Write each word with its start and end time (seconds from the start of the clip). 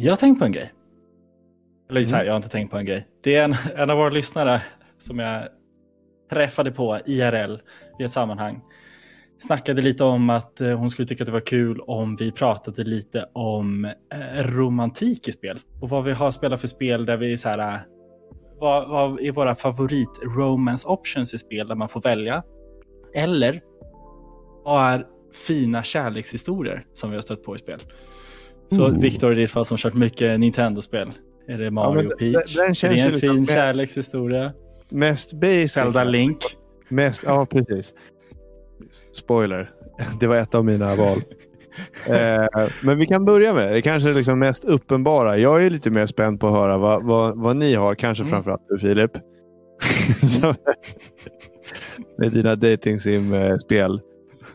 Jag 0.00 0.12
har 0.12 0.16
tänkt 0.16 0.38
på 0.38 0.44
en 0.44 0.52
grej. 0.52 0.72
Eller 1.90 2.04
så 2.04 2.16
här, 2.16 2.24
jag 2.24 2.32
har 2.32 2.36
inte 2.36 2.48
tänkt 2.48 2.70
på 2.70 2.78
en 2.78 2.84
grej. 2.84 3.06
Det 3.22 3.34
är 3.36 3.44
en, 3.44 3.54
en 3.76 3.90
av 3.90 3.96
våra 3.98 4.10
lyssnare 4.10 4.62
som 4.98 5.18
jag 5.18 5.48
träffade 6.30 6.70
på 6.72 6.98
IRL 7.06 7.58
i 8.00 8.04
ett 8.04 8.10
sammanhang. 8.10 8.60
Snackade 9.38 9.82
lite 9.82 10.04
om 10.04 10.30
att 10.30 10.60
eh, 10.60 10.78
hon 10.78 10.90
skulle 10.90 11.08
tycka 11.08 11.22
att 11.24 11.26
det 11.26 11.32
var 11.32 11.40
kul 11.40 11.80
om 11.80 12.16
vi 12.16 12.32
pratade 12.32 12.84
lite 12.84 13.28
om 13.32 13.84
eh, 13.84 14.42
romantik 14.42 15.28
i 15.28 15.32
spel. 15.32 15.58
Och 15.80 15.88
vad 15.88 16.04
vi 16.04 16.12
har 16.12 16.30
spelat 16.30 16.60
för 16.60 16.68
spel 16.68 17.06
där 17.06 17.16
vi 17.16 17.36
så 17.36 17.48
här. 17.48 17.74
eh, 17.74 17.80
Vad, 18.58 18.88
vad 18.88 19.20
är 19.20 19.32
våra 19.32 19.54
favorit 19.54 20.20
romance 20.36 20.88
options 20.88 21.34
i 21.34 21.38
spel 21.38 21.68
där 21.68 21.74
man 21.74 21.88
får 21.88 22.00
välja? 22.00 22.42
Eller 23.14 23.60
vad 24.64 24.84
är 24.84 25.06
fina 25.46 25.82
kärlekshistorier 25.82 26.86
som 26.92 27.10
vi 27.10 27.16
har 27.16 27.22
stött 27.22 27.42
på 27.42 27.54
i 27.54 27.58
spel? 27.58 27.80
Så 28.72 28.82
Ooh. 28.88 29.00
Viktor 29.00 29.32
i 29.32 29.34
ditt 29.34 29.50
fall 29.50 29.64
som 29.64 29.76
kört 29.76 29.94
mycket 29.94 30.40
Nintendo-spel. 30.40 31.08
Är 31.48 31.58
det 31.58 31.70
Mario 31.70 32.08
men 32.08 32.16
Peach? 32.18 32.56
den- 32.56 32.64
den 32.64 32.70
är 32.70 32.88
det 32.94 33.00
en 33.02 33.10
liksom 33.10 33.20
fin 33.20 33.46
kärlekshistoria? 33.46 34.52
Mest 34.88 35.32
basic. 35.32 35.72
Zelda 35.72 36.04
Link? 36.04 36.38
Mest, 36.88 37.24
ja, 37.26 37.46
precis. 37.46 37.94
Spoiler. 39.14 39.70
Det 40.20 40.26
var 40.26 40.36
ett 40.36 40.54
av 40.54 40.64
mina 40.64 40.94
val. 40.94 41.18
eh, 42.08 42.68
men 42.82 42.98
vi 42.98 43.06
kan 43.06 43.24
börja 43.24 43.54
med 43.54 43.68
det. 43.68 43.74
Det 43.74 43.82
kanske 43.82 44.10
är 44.10 44.14
liksom 44.14 44.38
mest 44.38 44.64
uppenbara. 44.64 45.38
Jag 45.38 45.64
är 45.66 45.70
lite 45.70 45.90
mer 45.90 46.06
spänd 46.06 46.40
på 46.40 46.46
att 46.46 46.52
höra 46.52 46.78
vad, 46.78 47.04
vad, 47.04 47.38
vad 47.38 47.56
ni 47.56 47.74
har. 47.74 47.94
Kanske 47.94 48.22
Mm. 48.22 48.30
framförallt 48.30 48.62
du 48.68 48.78
Filip. 48.78 49.10
Så- 50.40 50.54
med 52.18 52.32
dina 52.32 52.56
dating 52.56 53.00
sim 53.00 53.34
eh, 53.34 53.40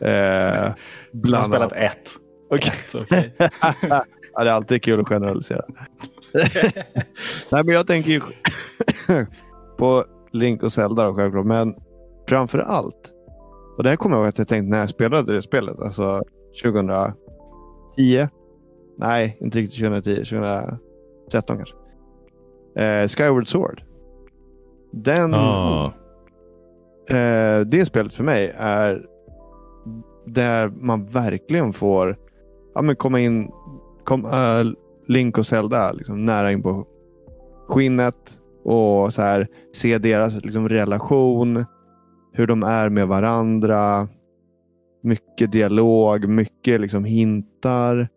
Eh, 0.00 0.10
Jag 0.10 0.60
har 0.62 0.74
bland 1.12 1.46
spelat 1.46 1.72
ett. 1.72 2.10
Okej. 2.54 2.72
Ett, 2.84 2.84
så 2.90 3.00
okej. 3.02 3.34
ja, 3.82 4.44
det 4.44 4.50
är 4.50 4.54
alltid 4.54 4.82
kul 4.82 5.00
att 5.00 5.08
generalisera. 5.08 5.62
Nej, 7.52 7.64
men 7.64 7.68
jag 7.68 7.86
tänker 7.86 8.10
ju 8.10 8.20
på 9.78 10.04
Link 10.32 10.62
och 10.62 10.72
Zelda 10.72 11.04
då, 11.04 11.14
självklart. 11.14 11.46
Men 11.46 11.74
framför 12.28 12.58
allt. 12.58 13.10
Och 13.76 13.82
det 13.82 13.88
här 13.88 13.96
kommer 13.96 14.16
jag 14.16 14.22
ihåg 14.22 14.28
att 14.28 14.38
jag 14.38 14.48
tänkte 14.48 14.70
när 14.70 14.78
jag 14.78 14.88
spelade 14.88 15.32
det 15.34 15.42
spelet. 15.42 15.78
Alltså 15.80 16.22
2010. 16.62 17.14
Nej, 18.98 19.36
inte 19.40 19.58
riktigt 19.58 19.78
2010. 19.80 20.14
2013 20.16 20.76
kanske. 21.56 21.74
Eh, 22.82 23.08
Skyward 23.08 23.48
Sword. 23.48 23.82
Den, 24.92 25.34
Ah. 25.34 25.92
eh, 27.08 27.60
det 27.60 27.86
spelet 27.86 28.14
för 28.14 28.24
mig 28.24 28.52
är 28.56 29.06
där 30.26 30.68
man 30.68 31.06
verkligen 31.06 31.72
får 31.72 32.16
ja, 32.74 32.82
men 32.82 32.96
komma 32.96 33.20
in, 33.20 33.50
kom, 34.04 34.24
äh, 34.24 34.72
Link 35.08 35.38
och 35.38 35.46
Zelda 35.46 35.92
liksom, 35.92 36.24
nära 36.24 36.52
in 36.52 36.62
på 36.62 36.86
skinnet 37.68 38.38
och 38.64 39.14
så 39.14 39.22
här, 39.22 39.48
se 39.74 39.98
deras 39.98 40.44
liksom, 40.44 40.68
relation, 40.68 41.64
hur 42.32 42.46
de 42.46 42.62
är 42.62 42.88
med 42.88 43.08
varandra. 43.08 44.08
Mycket 45.02 45.52
dialog, 45.52 46.28
mycket 46.28 46.80
liksom, 46.80 47.04
hintar. 47.04 48.08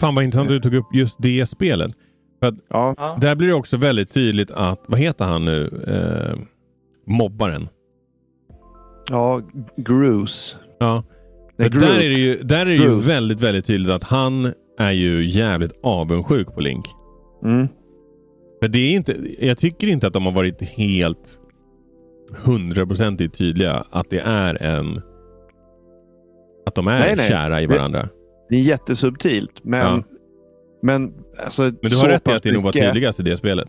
Fan 0.00 0.14
vad 0.14 0.24
intressant 0.24 0.46
att 0.46 0.62
du 0.62 0.70
tog 0.70 0.74
upp 0.74 0.94
just 0.94 1.16
det 1.22 1.46
spelet. 1.46 1.92
Ja, 2.40 2.52
Ja. 2.68 3.18
Där 3.20 3.36
blir 3.36 3.48
det 3.48 3.54
också 3.54 3.76
väldigt 3.76 4.10
tydligt 4.10 4.50
att, 4.50 4.84
vad 4.88 5.00
heter 5.00 5.24
han 5.24 5.44
nu? 5.44 5.84
Eh, 5.86 6.38
mobbaren. 7.06 7.68
ja 9.10 9.40
Gruce. 9.76 10.56
Ja. 10.78 11.04
Där 11.56 11.68
Groot. 11.68 11.82
är 11.82 11.98
det 12.08 12.14
ju, 12.14 12.42
där 12.42 12.60
är 12.60 12.64
det 12.66 12.74
ju 12.74 12.82
Groot. 12.82 13.04
väldigt, 13.04 13.40
väldigt 13.40 13.64
tydligt 13.66 13.90
att 13.92 14.04
han 14.04 14.52
är 14.78 14.92
ju 14.92 15.24
jävligt 15.26 15.72
avundsjuk 15.82 16.54
på 16.54 16.60
Link. 16.60 16.84
Mm. 17.44 17.68
För 18.62 18.68
det 18.68 18.78
är 18.78 18.92
inte, 18.92 19.16
jag 19.40 19.58
tycker 19.58 19.86
inte 19.86 20.06
att 20.06 20.12
de 20.12 20.24
har 20.26 20.32
varit 20.32 20.62
helt 20.62 21.38
hundraprocentigt 22.44 23.38
tydliga 23.38 23.84
att 23.90 24.10
det 24.10 24.18
är 24.20 24.62
en... 24.62 25.00
Att 26.66 26.74
de 26.74 26.86
är 26.88 26.98
Nej, 26.98 27.14
nej. 27.16 27.28
kära 27.28 27.62
i 27.62 27.66
varandra. 27.66 28.08
Det 28.48 28.56
är 28.56 28.60
jättesubtilt, 28.60 29.52
men, 29.64 29.80
Ja. 29.80 30.02
men, 30.82 31.12
alltså, 31.44 31.62
Men 31.62 31.72
du 31.82 31.96
har 31.96 32.08
rätt 32.08 32.28
i 32.28 32.32
att 32.32 32.42
det 32.42 32.52
nog 32.52 32.62
var 32.64 32.72
tydligast 32.72 33.20
i 33.20 33.22
det 33.22 33.36
spelet. 33.36 33.68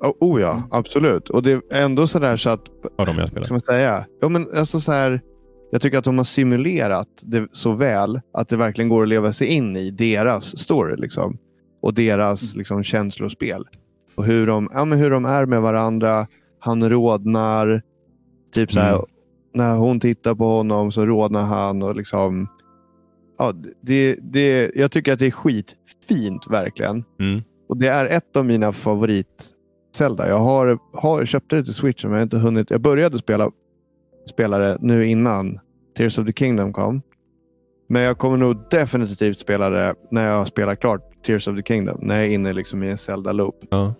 Oh, 0.00 0.12
oh 0.20 0.40
ja, 0.40 0.62
absolut. 0.70 1.30
Och 1.30 1.42
det 1.42 1.52
är 1.52 1.82
ändå 1.82 2.06
sådär 2.06 2.36
så 2.36 2.50
att 2.50 2.60
Av 2.98 3.06
de 3.06 3.18
jag 3.18 3.28
spelat. 3.28 3.46
ska 3.46 3.54
man 3.54 3.60
säga? 3.60 4.06
Ja, 4.20 4.28
men 4.28 4.46
alltså 4.58 4.80
så 4.80 4.92
här, 4.92 5.20
jag 5.70 5.82
tycker 5.82 5.98
att 5.98 6.04
de 6.04 6.16
har 6.18 6.24
simulerat 6.24 7.08
det 7.22 7.48
så 7.52 7.72
väl 7.72 8.20
att 8.32 8.48
det 8.48 8.56
verkligen 8.56 8.88
går 8.88 9.02
att 9.02 9.08
leva 9.08 9.32
sig 9.32 9.46
in 9.46 9.76
i 9.76 9.90
deras 9.90 10.58
story. 10.58 10.96
Liksom, 10.96 11.38
och 11.82 11.94
deras 11.94 12.54
liksom, 12.54 12.82
känslospel. 12.82 13.64
Och 14.14 14.24
hur 14.24 14.46
de, 14.46 14.68
ja, 14.72 14.84
men 14.84 14.98
hur 14.98 15.10
de 15.10 15.24
är 15.24 15.46
med 15.46 15.62
varandra. 15.62 16.26
Han 16.58 16.90
rodnar. 16.90 17.82
Typ 18.52 18.72
så 18.72 18.80
här, 18.80 18.94
Mm. 18.94 19.04
När 19.54 19.76
hon 19.76 20.00
tittar 20.00 20.34
på 20.34 20.44
honom 20.44 20.92
så 20.92 21.06
rodnar 21.06 21.42
han. 21.42 21.82
och 21.82 21.96
liksom 21.96 22.48
ja, 23.38 23.52
det, 23.80 24.18
det, 24.22 24.70
Jag 24.74 24.90
tycker 24.90 25.12
att 25.12 25.18
det 25.18 25.26
är 25.26 25.30
skitfint 25.30 26.46
verkligen. 26.50 27.04
Mm. 27.20 27.42
Och 27.68 27.76
Det 27.76 27.88
är 27.88 28.06
ett 28.06 28.36
av 28.36 28.44
mina 28.44 28.72
favorit 28.72 29.54
Zelda. 29.96 30.28
Jag 30.28 30.38
har, 30.38 30.78
har, 30.92 31.24
köpte 31.24 31.56
det 31.56 31.64
till 31.64 31.74
Switch 31.74 32.04
men 32.04 32.12
jag 32.12 32.18
har 32.18 32.22
inte 32.22 32.38
hunnit. 32.38 32.70
Jag 32.70 32.80
började 32.80 33.18
spela, 33.18 33.50
spela 34.26 34.58
det 34.58 34.78
nu 34.80 35.06
innan 35.06 35.60
Tears 35.96 36.18
of 36.18 36.26
the 36.26 36.32
Kingdom 36.32 36.72
kom. 36.72 37.02
Men 37.88 38.02
jag 38.02 38.18
kommer 38.18 38.36
nog 38.36 38.56
definitivt 38.70 39.38
spela 39.38 39.70
det 39.70 39.94
när 40.10 40.26
jag 40.26 40.38
har 40.38 40.44
spelat 40.44 40.80
klart 40.80 41.24
Tears 41.26 41.48
of 41.48 41.56
the 41.56 41.62
Kingdom. 41.62 41.98
När 42.02 42.14
jag 42.14 42.24
är 42.24 42.28
inne 42.30 42.52
liksom 42.52 42.82
i 42.82 42.90
en 42.90 42.96
Zelda-loop. 42.96 43.64
Ja. 43.70 43.94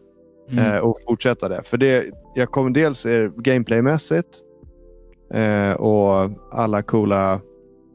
Mm. 0.51 0.73
Eh, 0.73 0.79
och 0.79 0.99
fortsätta 1.09 1.49
det. 1.49 1.63
För 1.65 1.77
det, 1.77 2.11
jag 2.35 2.51
kommer 2.51 2.71
dels 2.71 3.07
gameplaymässigt 3.37 4.29
eh, 5.35 5.73
och 5.73 6.31
alla 6.53 6.83
coola 6.83 7.41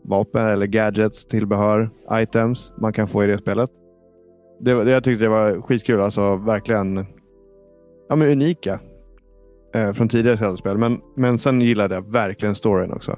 vapen 0.03 0.45
eller 0.45 0.65
gadgets, 0.65 1.25
tillbehör, 1.25 1.89
items 2.11 2.71
man 2.77 2.93
kan 2.93 3.07
få 3.07 3.23
i 3.23 3.27
det 3.27 3.37
spelet. 3.37 3.69
Det, 4.59 4.71
jag 4.71 5.03
tyckte 5.03 5.25
det 5.25 5.29
var 5.29 5.61
skitkul. 5.61 6.01
Alltså 6.01 6.35
verkligen 6.35 7.05
ja, 8.09 8.15
men 8.15 8.29
unika 8.29 8.79
eh, 9.73 9.93
från 9.93 10.09
tidigare 10.09 10.37
Zelda-spel. 10.37 10.77
Men, 10.77 11.01
men 11.15 11.39
sen 11.39 11.61
gillade 11.61 11.95
jag 11.95 12.11
verkligen 12.11 12.55
storyn 12.55 12.91
också. 12.91 13.17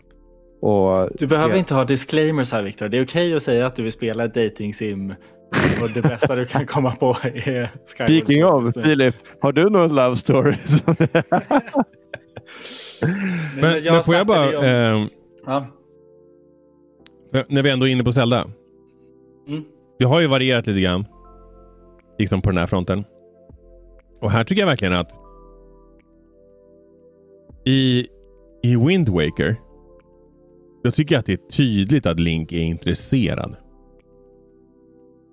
Och 0.62 1.10
Du 1.20 1.28
behöver 1.28 1.54
det- 1.54 1.60
inte 1.60 1.74
ha 1.74 1.84
disclaimers 1.86 2.52
här 2.52 2.64
Viktor. 2.64 2.90
Det 2.90 2.98
är 2.98 3.06
okej 3.06 3.36
att 3.36 3.44
säga 3.44 3.66
att 3.66 3.76
du 3.76 3.84
vill 3.84 3.92
spela 3.92 4.26
ett 4.26 4.34
dating 4.34 4.74
sim 4.74 5.14
och 5.82 5.90
det 5.94 6.02
bästa 6.02 6.36
du 6.36 6.46
kan 6.46 6.66
komma 6.66 6.92
på 6.92 7.10
är 7.24 7.42
Skyward 7.44 7.70
Speaking 7.88 8.46
of. 8.46 8.74
Filip, 8.84 9.16
har 9.42 9.52
du 9.52 9.70
någon 9.70 9.96
love 9.96 10.16
story? 10.16 10.56
Men, 13.62 13.84
men 13.84 14.04
får 14.04 14.16
jag 14.16 14.28
bara... 14.28 14.58
om- 14.60 14.64
ehm, 14.66 15.08
Ja. 15.46 15.66
när 17.48 17.62
vi 17.64 17.70
ändå 17.70 17.88
är 17.88 17.92
inne 17.92 18.04
på 18.04 18.12
Zelda. 18.12 18.46
Mm. 19.48 19.64
Det 20.00 20.06
har 20.06 20.20
ju 20.22 20.28
varierat 20.28 20.68
lite 20.68 20.80
grann. 20.82 21.06
Liksom 22.20 22.42
på 22.42 22.50
den 22.50 22.58
här 22.58 22.66
fronten. 22.68 23.04
Och 24.22 24.32
här 24.32 24.44
tycker 24.44 24.62
jag 24.62 24.68
verkligen 24.68 24.94
att 24.94 25.12
i, 27.66 28.08
i 28.64 28.76
Wind 28.76 29.10
Waker 29.10 29.56
jag 30.84 30.94
tycker 30.94 31.18
att 31.18 31.26
det 31.26 31.34
är 31.34 31.50
tydligt 31.52 32.06
att 32.06 32.20
Link 32.20 32.52
är 32.52 32.62
intresserad. 32.62 33.56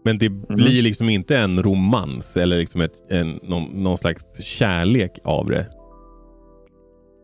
Men 0.05 0.19
det 0.19 0.29
blir 0.29 0.83
liksom 0.83 1.09
inte 1.09 1.39
en 1.39 1.63
romans 1.63 2.37
eller 2.37 2.59
liksom 2.59 2.81
ett, 2.81 3.11
en, 3.11 3.41
någon, 3.43 3.83
någon 3.83 3.99
slags 3.99 4.43
kärlek 4.43 5.19
av 5.25 5.47
det. 5.47 5.67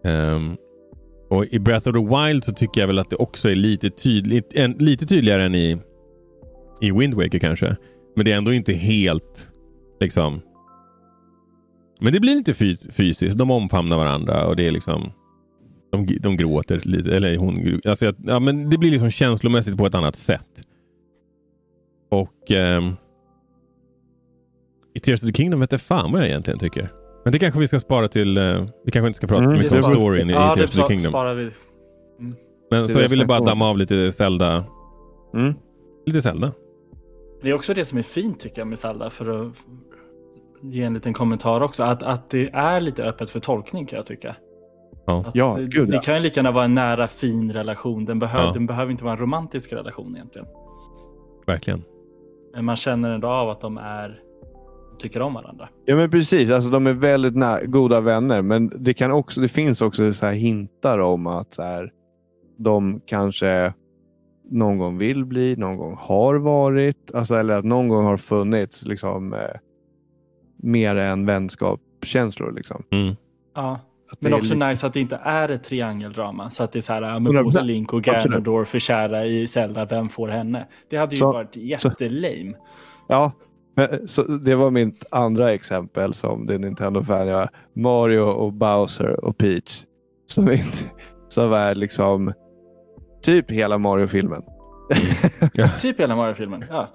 Ehm, 0.05 0.57
och 1.31 1.47
i 1.47 1.59
Breath 1.59 1.89
of 1.89 1.95
the 1.95 2.17
Wild 2.17 2.45
så 2.45 2.53
tycker 2.53 2.81
jag 2.81 2.89
väl 2.89 2.99
att 2.99 3.11
det 3.11 3.17
också 3.17 3.51
är 3.51 3.55
lite, 3.55 3.91
tydligt, 3.91 4.55
en, 4.55 4.73
lite 4.73 5.07
tydligare 5.07 5.45
än 5.45 5.55
i, 5.55 5.79
i 6.81 6.91
Wind 6.91 7.15
Waker 7.15 7.39
kanske. 7.39 7.77
Men 8.17 8.25
det 8.25 8.33
är 8.33 8.37
ändå 8.37 8.53
inte 8.53 8.73
helt 8.73 9.53
liksom. 10.01 10.41
Men 12.01 12.13
det 12.13 12.21
blir 12.21 12.35
lite 12.35 12.55
fy, 12.55 12.77
fysiskt. 12.91 13.39
De 13.39 13.51
omfamnar 13.51 13.97
varandra 13.97 14.47
och 14.47 14.57
det 14.57 14.67
är 14.67 14.71
liksom. 14.71 15.11
De, 15.93 16.07
de 16.21 16.37
gråter 16.37 16.81
lite. 16.85 17.17
Eller 17.17 17.37
hon 17.37 17.81
alltså, 17.85 18.13
ja, 18.27 18.41
men 18.41 18.71
Det 18.71 18.79
blir 18.79 18.91
liksom 18.91 19.11
känslomässigt 19.11 19.77
på 19.77 19.87
ett 19.87 19.95
annat 19.95 20.17
sätt. 20.17 20.63
Och 22.11 22.51
ehm, 22.51 22.93
i 24.95 25.01
Tears 25.01 25.23
of 25.23 25.27
the 25.31 25.35
Kingdom 25.35 25.61
vet 25.61 25.73
jag 25.73 25.81
fan 25.81 26.13
vad 26.13 26.21
jag 26.21 26.29
egentligen 26.29 26.59
tycker. 26.59 26.93
Men 27.25 27.33
det 27.33 27.39
kanske 27.39 27.61
vi 27.61 27.69
ska 27.69 27.81
spara 27.81 28.09
till... 28.09 28.37
eh, 28.39 28.67
vi 28.85 28.91
kanske 28.93 29.07
inte 29.07 29.17
ska 29.17 29.27
prata 29.27 29.45
Mm, 29.45 29.59
mycket 29.59 29.73
om 29.75 29.83
storyn 29.83 30.31
i, 30.31 30.33
ja, 30.33 30.53
i 30.53 30.57
Tears 30.57 30.71
of 30.71 30.77
the 30.77 30.89
Kingdom. 30.95 31.13
sparar 31.13 31.35
vi. 31.35 31.51
Men, 32.71 32.83
det 32.83 32.89
så 32.89 33.01
jag 33.01 33.09
ville 33.09 33.27
bara 33.27 33.41
damma 33.41 33.71
av 33.71 33.79
lite 33.79 34.13
Zelda. 34.13 34.65
Mm. 35.35 35.55
Lite 36.07 36.23
Zelda. 36.23 36.53
Det 37.43 37.49
är 37.51 37.55
också 37.55 37.75
det 37.75 37.85
som 37.85 37.99
är 37.99 38.03
fint 38.03 38.41
tycker 38.41 38.61
jag 38.61 38.69
med 38.69 38.79
Zelda 38.79 39.11
för 39.11 39.47
att 39.47 39.53
ge 40.71 40.83
en 40.83 40.95
liten 40.95 41.13
kommentar 41.13 41.61
också. 41.61 41.83
Att, 41.85 42.03
att 42.03 42.31
det 42.31 42.49
är 42.53 42.81
lite 42.81 43.05
öppet 43.05 43.31
för 43.31 43.41
tolkning 43.41 43.87
kan 43.87 43.97
jag 43.97 44.07
tycka. 44.07 44.37
Ja. 45.07 45.19
Att 45.27 45.35
Ja, 45.35 45.55
det, 45.59 45.67
gud, 45.67 45.89
det 45.89 45.95
ja. 45.95 46.01
kan 46.03 46.15
ju 46.15 46.21
lika 46.21 46.39
gärna 46.41 46.51
vara 46.53 46.65
en 46.65 46.75
nära 46.75 47.07
fin 47.07 47.53
relation. 47.53 48.05
Den, 48.05 48.19
behöver 48.19 48.45
Ja. 48.47 48.53
den 48.53 48.67
behöver 48.67 48.91
inte 48.93 49.05
vara 49.05 49.13
en 49.15 49.21
romantisk 49.21 49.73
relation 49.73 50.15
egentligen. 50.17 50.47
Verkligen. 51.47 51.83
Men 52.55 52.65
man 52.65 52.77
känner 52.77 53.11
ändå 53.11 53.29
av 53.29 53.51
att 53.51 53.61
de 53.61 53.79
är 53.79 54.21
tycker 54.99 55.23
om 55.23 55.35
varandra. 55.35 55.69
Ja 55.85 55.97
men 55.97 56.11
precis, 56.11 56.51
alltså 56.51 56.71
de 56.71 56.87
är 56.87 56.93
väldigt 56.93 57.37
nä- 57.37 57.67
goda 57.67 58.01
vänner. 58.01 58.43
Men 58.43 58.73
det, 58.85 58.95
kan 58.95 59.11
också, 59.13 59.41
det 59.41 59.49
finns 59.49 59.83
också 59.83 60.13
så 60.13 60.27
här 60.27 60.33
hintar 60.33 60.99
om 60.99 61.27
att 61.27 61.55
så 61.55 61.63
här, 61.63 61.93
de 62.57 63.01
kanske 63.07 63.73
någon 64.51 64.79
gång 64.79 64.99
vill 64.99 65.25
bli, 65.25 65.57
någon 65.57 65.77
gång 65.77 65.97
har 66.01 66.35
varit. 66.35 67.15
Alltså, 67.15 67.35
eller 67.35 67.55
att 67.59 67.65
någon 67.65 67.89
gång 67.89 68.05
har 68.05 68.17
funnits 68.17 68.85
liksom, 68.87 69.33
eh, 69.33 69.41
mer 70.65 70.97
än 70.97 71.27
vänskapskänslor. 71.27 72.53
Liksom. 72.53 72.83
Mm. 72.91 73.17
Ja. 73.55 73.81
Men 74.21 74.35
också 74.35 74.55
lite- 74.55 74.69
nice 74.69 74.87
att 74.87 74.93
det 74.93 75.01
inte 75.01 75.21
är 75.23 75.49
ett 75.49 75.65
triangeldrama. 75.65 76.51
Så 76.51 76.63
att 76.65 76.73
det 76.73 76.79
är 76.79 76.81
så 76.81 76.93
här, 76.93 77.03
ja, 77.03 77.19
men 77.19 77.33
100%. 77.33 77.43
både 77.45 77.63
Link 77.63 77.93
och. 77.93 78.03
Ganondorf 78.03 78.75
är 78.75 78.79
kära 78.79 79.25
i 79.25 79.47
Zelda, 79.49 79.85
vem 79.85 80.09
får 80.09 80.29
henne? 80.29 80.67
Det 80.91 80.97
hade 80.97 81.11
ju 81.15 81.17
Så- 81.17 81.33
varit 81.33 81.57
jättelame. 81.57 82.55
Ja, 83.09 83.33
men, 83.77 84.09
så 84.09 84.23
det 84.23 84.55
var 84.55 84.71
mitt 84.71 85.05
andra 85.11 85.53
exempel 85.53 86.15
som 86.15 86.47
det 86.47 86.59
Nintendo-fan 86.59 87.27
jag 87.29 87.49
Mario 87.77 88.21
och 88.21 88.53
Bowser 88.53 89.25
och 89.25 89.39
Peach. 89.39 89.83
Som, 90.27 90.51
inte, 90.51 90.79
som 91.29 91.53
är 91.53 91.75
liksom 91.75 92.33
typ 93.23 93.51
hela 93.51 93.79
Mario-filmen. 93.79 94.43
Typ 95.81 96.01
hela 96.01 96.17
Mario-filmen. 96.17 96.65
Ja. 96.71 96.89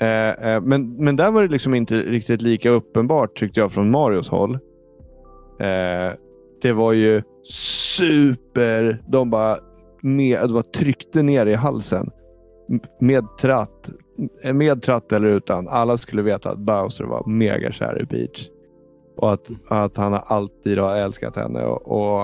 Eh, 0.00 0.48
eh, 0.50 0.60
men, 0.60 0.96
men 0.96 1.16
där 1.16 1.30
var 1.30 1.42
det 1.42 1.48
liksom 1.48 1.74
inte 1.74 1.96
riktigt 1.96 2.42
lika 2.42 2.70
uppenbart 2.70 3.38
tyckte 3.38 3.60
jag 3.60 3.72
från 3.72 3.90
Marios 3.90 4.28
håll. 4.28 4.54
Eh, 5.60 6.12
det 6.62 6.72
var 6.72 6.92
ju 6.92 7.22
super. 7.96 9.02
De 9.08 9.30
bara, 9.30 9.58
med, 10.02 10.40
de 10.40 10.52
bara 10.52 10.62
tryckte 10.62 11.22
ner 11.22 11.46
i 11.46 11.54
halsen. 11.54 12.10
Med 13.00 13.24
tratt. 13.40 13.90
Eh, 14.42 14.52
med 14.52 14.82
tratt 14.82 15.12
eller 15.12 15.28
utan. 15.28 15.68
Alla 15.68 15.96
skulle 15.96 16.22
veta 16.22 16.50
att 16.50 16.58
Bowser 16.58 17.04
var 17.04 17.26
mega 17.26 17.72
kär 17.72 18.02
i 18.02 18.06
Peach. 18.06 18.48
Och 19.16 19.32
att, 19.32 19.50
att 19.68 19.96
han 19.96 20.20
alltid 20.24 20.78
har 20.78 20.96
älskat 20.96 21.36
henne. 21.36 21.64
Och, 21.64 21.92
och 21.92 22.22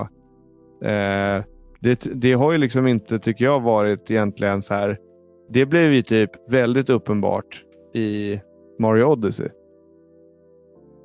eh, 0.88 1.44
det, 1.80 2.06
det 2.14 2.32
har 2.32 2.52
ju 2.52 2.58
liksom 2.58 2.86
inte, 2.86 3.18
tycker 3.18 3.44
jag, 3.44 3.60
varit 3.60 4.10
egentligen 4.10 4.62
så 4.62 4.74
här. 4.74 4.98
Det 5.52 5.66
blev 5.66 5.92
ju 5.92 6.02
typ 6.02 6.30
väldigt 6.50 6.90
uppenbart 6.90 7.64
i 7.94 8.40
Mario 8.78 9.04
Odyssey. 9.04 9.48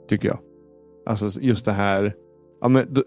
Tycker 0.10 0.28
jag. 0.28 0.38
Alltså 1.06 1.42
just 1.42 1.66
det 1.66 1.72
här. 1.72 2.16
Ja, 2.62 2.68
men, 2.68 2.94
då, 2.94 3.04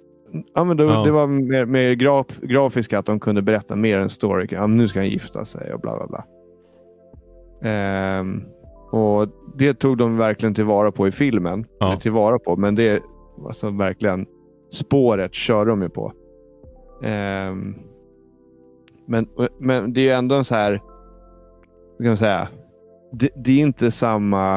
ja, 0.55 0.65
men 0.65 0.77
då, 0.77 0.85
Ja. 0.85 1.05
Det 1.05 1.11
var 1.11 1.27
mer, 1.27 1.65
mer 1.65 1.93
graf, 1.93 2.41
grafiska 2.43 2.99
att 2.99 3.07
de 3.07 3.21
kunde 3.21 3.43
berätta 3.43 3.77
mer 3.77 3.99
än 3.99 4.11
story. 4.11 4.47
Ja, 4.51 4.67
nu 4.67 4.89
ska 4.89 4.99
han 4.99 5.09
gifta 5.09 5.45
sig 5.45 5.75
och 5.75 5.81
bla 5.81 5.97
bla 5.97 6.07
bla. 6.07 6.25
Ehm, 7.71 8.43
och 8.91 9.29
Det 9.57 9.75
tog 9.75 9.99
de 9.99 10.17
verkligen 10.17 10.55
tillvara 10.55 10.93
på 10.93 11.09
i 11.09 11.11
filmen. 11.11 11.67
Ja. 11.79 11.87
Eller 11.87 11.97
Tillvara 11.97 12.39
på, 12.39 12.57
men 12.57 12.75
det 12.75 13.03
alltså 13.47 13.71
verkligen 13.71 14.27
spåret 14.71 15.35
kör 15.35 15.67
de 15.67 15.83
ju 15.83 15.89
på. 15.89 16.13
Ehm, 17.03 17.75
men, 19.07 19.29
men 19.59 19.93
det 19.93 20.01
är 20.01 20.05
ju 20.05 20.11
ändå 20.11 20.35
en 20.35 20.45
så 20.45 20.55
här, 20.55 20.81
kan 22.03 22.11
man 22.11 22.17
säga, 22.17 22.49
det, 23.13 23.31
det 23.37 23.53
är 23.53 23.63
inte 23.63 23.91
samma, 23.91 24.57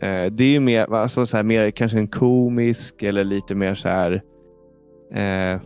eh, 0.00 0.26
det 0.32 0.44
är 0.44 0.50
ju 0.50 0.60
mer, 0.60 0.94
alltså 0.94 1.26
så 1.26 1.36
här, 1.36 1.44
mer 1.44 1.70
kanske 1.70 1.98
en 1.98 2.08
komisk 2.08 3.02
eller 3.02 3.24
lite 3.24 3.54
mer 3.54 3.74
så 3.74 3.88
här, 3.88 4.22
eh, 5.12 5.60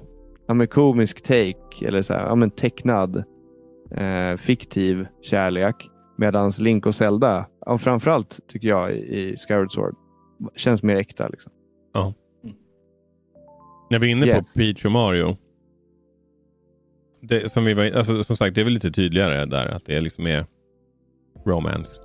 ja, 0.46 0.54
men 0.54 0.68
komisk 0.68 1.22
take 1.22 1.86
eller 1.86 2.02
så 2.02 2.14
här, 2.14 2.26
ja, 2.26 2.34
men 2.34 2.50
tecknad 2.50 3.24
eh, 3.90 4.36
fiktiv 4.36 5.06
kärlek. 5.22 5.88
Medan 6.18 6.52
Link 6.58 6.86
och 6.86 6.94
Zelda, 6.94 7.46
ja, 7.66 7.78
framförallt 7.78 8.40
tycker 8.48 8.68
jag 8.68 8.92
i 8.92 9.36
Skyward 9.36 9.72
Sword, 9.72 9.94
känns 10.56 10.82
mer 10.82 10.96
äkta. 10.96 11.28
Liksom. 11.28 11.52
När 13.90 13.98
vi 13.98 14.06
är 14.06 14.10
inne 14.10 14.26
Yes. 14.26 14.52
på 14.52 14.58
Peach 14.58 14.84
och 14.84 14.92
Mario. 14.92 15.36
Det, 17.20 17.52
som, 17.52 17.64
vi 17.64 17.74
var, 17.74 17.84
alltså, 17.84 18.24
som 18.24 18.36
sagt, 18.36 18.54
det 18.54 18.60
är 18.60 18.64
väl 18.64 18.72
lite 18.72 18.90
tydligare 18.90 19.44
där 19.44 19.66
att 19.66 19.84
det 19.84 19.96
är 19.96 20.00
liksom 20.00 20.24
mer 20.24 20.46
romance. 21.46 22.02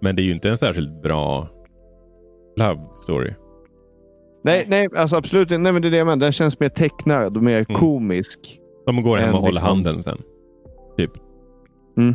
Men 0.00 0.16
det 0.16 0.22
är 0.22 0.24
ju 0.24 0.32
inte 0.32 0.48
en 0.50 0.58
särskilt 0.58 1.02
bra 1.02 1.48
love 2.56 2.80
story. 3.02 3.34
Nej, 4.44 4.64
nej 4.68 4.88
alltså 4.96 5.16
absolut 5.16 5.42
inte. 5.50 5.58
Nej, 5.58 5.72
men 5.72 5.82
det 5.82 5.88
är 5.88 5.90
det 5.90 5.96
jag 5.96 6.06
menar. 6.06 6.16
Den 6.20 6.32
känns 6.32 6.60
mer 6.60 6.68
tecknad 6.68 7.36
och 7.36 7.42
mer 7.42 7.64
Mm. 7.68 7.80
komisk. 7.80 8.60
De 8.86 9.02
går 9.02 9.16
hem 9.16 9.34
och 9.34 9.40
håller 9.40 9.52
liksom- 9.52 9.68
handen 9.68 10.02
sen. 10.02 10.18
Typ. 10.96 11.10
Mm. 11.96 12.14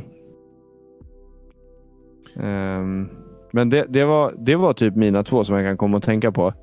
Ehm, 2.39 3.09
men 3.51 3.69
det, 3.69 3.86
det, 3.89 4.06
var, 4.06 4.33
det 4.38 4.56
var 4.56 4.74
typ 4.74 4.95
mina 4.95 5.24
två 5.24 5.44
som 5.44 5.56
jag 5.56 5.65
kan 5.65 5.77
komma 5.77 5.98
att 5.98 6.04
tänka 6.04 6.31
på. 6.31 6.54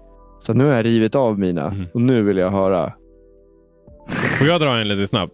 Så 0.41 0.52
nu 0.52 0.64
har 0.64 0.73
jag 0.73 0.85
rivit 0.85 1.14
av 1.14 1.38
mina 1.38 1.70
Mhm. 1.70 1.85
och 1.94 2.00
nu 2.00 2.23
vill 2.23 2.37
jag 2.37 2.50
höra. 2.50 2.93
Får 4.38 4.46
jag 4.46 4.61
dra 4.61 4.76
en 4.81 4.88
lite 4.88 5.06
snabbt? 5.06 5.32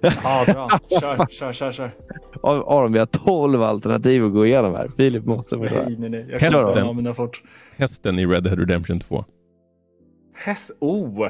Ja, 0.00 0.44
bra. 0.52 0.68
Kör, 1.00 1.26
kör, 1.30 1.52
kör. 1.52 1.72
kör. 1.72 1.90
Ar- 2.42 2.78
Aron, 2.78 2.92
vi 2.92 2.98
har 2.98 3.06
12 3.06 3.62
alternativ 3.62 4.24
att 4.24 4.32
gå 4.32 4.46
igenom 4.46 4.74
här. 4.74 4.88
Filip 4.96 5.24
måste 5.24 5.56
köra. 5.56 5.82
Nej, 5.88 5.96
nej, 5.98 6.10
nej. 6.10 6.26
Jag 6.30 6.40
Hästen. 6.40 7.14
fort. 7.14 7.42
Hästen 7.76 8.18
i 8.18 8.26
Red 8.26 8.42
Dead 8.42 8.58
Redemption 8.58 9.00
2. 9.00 9.24
Häst. 10.34 10.70
Oh! 10.80 11.28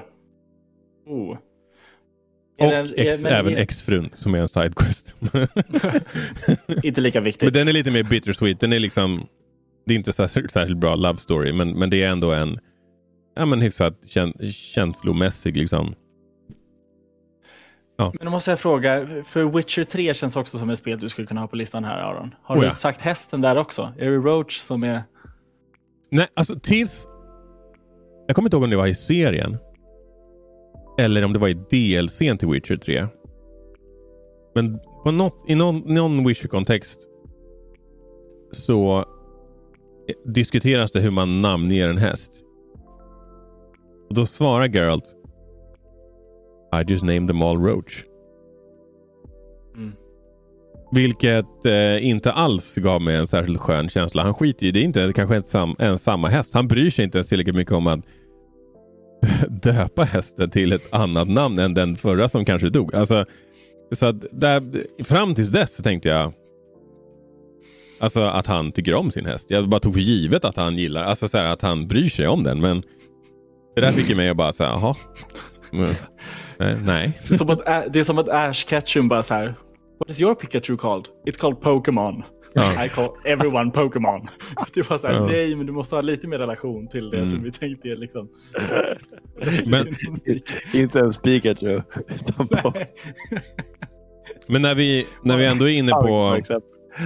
Oh. 1.07 1.31
Och 2.61 2.71
den- 2.71 2.93
ex, 2.97 3.23
men 3.23 3.33
även 3.33 3.53
är- 3.53 3.57
exfrun 3.57 4.11
som 4.15 4.35
är 4.35 4.39
en 4.39 4.49
sidequest. 4.49 5.17
Inte 6.83 7.01
lika 7.01 7.19
men 7.21 7.25
viktigt. 7.25 7.55
den 7.55 7.69
är 7.69 7.73
lite 7.73 7.91
mer 7.91 8.03
bittersweet. 8.03 8.61
Den 8.61 8.73
är 8.73 8.79
liksom, 8.79 9.27
det 9.87 9.95
är 9.95 9.99
inte 9.99 10.12
särskilt, 10.12 10.51
särskilt 10.51 10.79
bra 10.81 10.95
love 10.95 11.19
story, 11.19 11.53
men, 11.53 11.79
men 11.79 11.91
det 11.91 12.03
är 12.03 12.09
ändå 12.09 12.33
en 12.33 12.59
ja, 13.37 13.47
men 13.47 13.61
hyfsat 13.61 13.99
kän, 14.07 14.33
känslomässig 14.53 15.57
liksom. 15.57 15.95
Men 17.99 18.13
då 18.21 18.31
måste 18.31 18.51
jag 18.51 18.61
fråga, 18.61 19.07
för 19.25 19.45
Witcher 19.45 19.85
3 19.85 20.15
känns 20.15 20.37
också 20.37 20.59
som 20.59 20.71
ett 20.71 20.79
spel 20.79 20.99
du 20.99 21.09
skulle 21.09 21.27
kunna 21.27 21.41
ha 21.41 21.49
på 21.49 21.57
listan 21.57 21.85
här 21.85 21.99
Aron. 21.99 22.35
Har 22.43 22.57
Oh, 22.57 22.61
du 22.61 22.67
ja. 22.67 22.73
sagt 22.73 23.01
hästen 23.01 23.41
där 23.41 23.57
också? 23.57 23.93
Är 23.99 24.11
det 24.11 24.17
Roach 24.17 24.59
som 24.59 24.85
är... 24.85 25.03
Nej, 26.11 26.27
alltså 26.35 26.59
tills... 26.59 27.09
Jag 28.27 28.37
kommer 28.37 28.47
inte 28.47 28.57
ihåg 28.57 28.65
om 28.65 28.71
det 28.71 28.77
var 28.77 28.87
i 28.87 28.95
serien. 28.95 29.57
Eller 30.99 31.25
om 31.25 31.33
det 31.33 31.39
var 31.39 31.49
i 31.49 31.55
DLCn 31.55 32.39
till 32.39 32.49
Witcher 32.49 32.77
3. 32.77 33.07
Men 34.55 34.79
på 35.05 35.11
något, 35.11 35.45
i 35.49 35.55
någon, 35.55 35.95
någon 35.95 36.29
Witcher-kontext 36.29 37.01
så 38.53 39.05
diskuteras 40.25 40.93
det 40.93 41.00
hur 41.00 41.11
man 41.11 41.43
namnger 41.43 41.88
en 41.88 41.99
häst. 41.99 42.43
Och 44.09 44.15
Då 44.15 44.26
svarar 44.26 44.69
Geralt 44.69 45.17
I 46.80 46.85
just 46.92 47.04
named 47.04 47.28
them 47.28 47.42
all 47.42 47.59
Roach. 47.59 48.04
Mm. 49.76 49.92
Vilket 50.92 51.66
eh, 51.66 52.09
inte 52.09 52.33
alls 52.33 52.75
gav 52.75 53.02
mig 53.02 53.16
en 53.16 53.26
särskilt 53.26 53.61
skön 53.61 53.88
känsla. 53.88 54.23
Han 54.23 54.35
skiter 54.35 54.66
i 54.66 54.71
det. 54.71 54.80
är 54.80 54.85
inte 54.85 55.12
kanske 55.14 55.35
ens, 55.35 55.50
sam, 55.50 55.76
ens 55.78 56.02
samma 56.02 56.28
häst. 56.28 56.54
Han 56.54 56.68
bryr 56.68 56.90
sig 56.90 57.04
inte 57.04 57.18
ens 57.18 57.28
tillräckligt 57.28 57.56
mycket 57.56 57.73
om 57.75 57.87
att 57.87 58.00
döpa 59.62 60.04
hästen 60.04 60.50
till 60.50 60.73
ett 60.73 60.95
annat 60.95 61.28
namn 61.28 61.59
än 61.59 61.75
den 61.75 61.97
förra 61.97 62.28
som 62.28 62.45
kanske 62.45 62.68
dog. 62.68 62.95
Alltså, 62.95 63.25
så 63.92 64.06
att 64.06 64.25
där, 64.33 64.62
fram 65.04 65.35
tills 65.35 65.49
dess 65.49 65.76
så 65.76 65.83
tänkte 65.83 66.09
jag 66.09 66.33
alltså 67.99 68.21
att 68.21 68.47
han 68.47 68.73
tycker 68.73 68.95
om 68.95 69.11
sin 69.11 69.26
häst. 69.26 69.50
Jag 69.50 69.68
bara 69.68 69.80
tog 69.80 69.95
för 69.95 70.00
givet 70.00 70.45
att 70.45 70.56
han 70.56 70.78
gillar, 70.78 71.02
alltså 71.02 71.28
så 71.28 71.38
här, 71.38 71.45
att 71.45 71.62
han 71.62 71.88
bryr 71.88 72.09
sig 72.09 72.28
om 72.28 72.42
den. 72.42 72.61
Men 72.61 72.83
det 73.75 73.80
där 73.80 73.92
fick 73.92 74.16
mig 74.16 74.28
att 74.28 74.37
bara 74.37 74.52
säga, 74.52 74.71
jaha. 74.71 74.95
Mm. 75.78 76.85
Nej. 76.85 77.21
Det 77.28 77.35
är 77.35 77.38
som 77.38 77.50
att, 77.50 77.68
Ä- 77.68 77.88
det 77.92 77.99
är 77.99 78.04
som 78.04 78.18
att 78.18 78.28
Ash 78.28 78.66
Ketchum 78.68 79.09
bara 79.09 79.23
så 79.23 79.35
här. 79.35 79.54
What 79.99 80.11
is 80.11 80.21
your 80.21 80.35
Pikachu 80.35 80.76
called? 80.76 81.06
It's 81.28 81.38
called 81.40 81.59
Pokémon. 81.61 82.23
Ja. 82.54 82.85
I 82.85 82.88
call 82.88 83.09
everyone 83.25 83.71
Pokémon. 83.71 84.26
Det 84.75 84.90
var 84.90 84.99
så 84.99 85.06
här, 85.06 85.14
Ja. 85.14 85.26
nej 85.26 85.56
men 85.56 85.66
du 85.66 85.73
måste 85.73 85.95
ha 85.95 86.02
lite 86.02 86.26
mer 86.28 86.38
relation 86.38 86.88
till 86.88 87.11
det 87.11 87.16
Mm. 87.18 87.30
som 87.30 87.42
vi 87.42 87.52
tänkte 87.52 87.88
är 87.88 87.97
liksom. 87.97 88.28
Men- 89.66 89.97
Inte 90.75 90.99
ens 90.99 91.18
Pikachu. 91.18 91.80
Utan 92.09 92.49
på, 92.49 92.73
Men 94.47 94.62
när 94.62 94.75
vi, 94.75 95.06
när 95.23 95.37
vi 95.37 95.47
ändå 95.47 95.68
är 95.68 95.73
inne 95.78 95.92
på, 95.92 96.38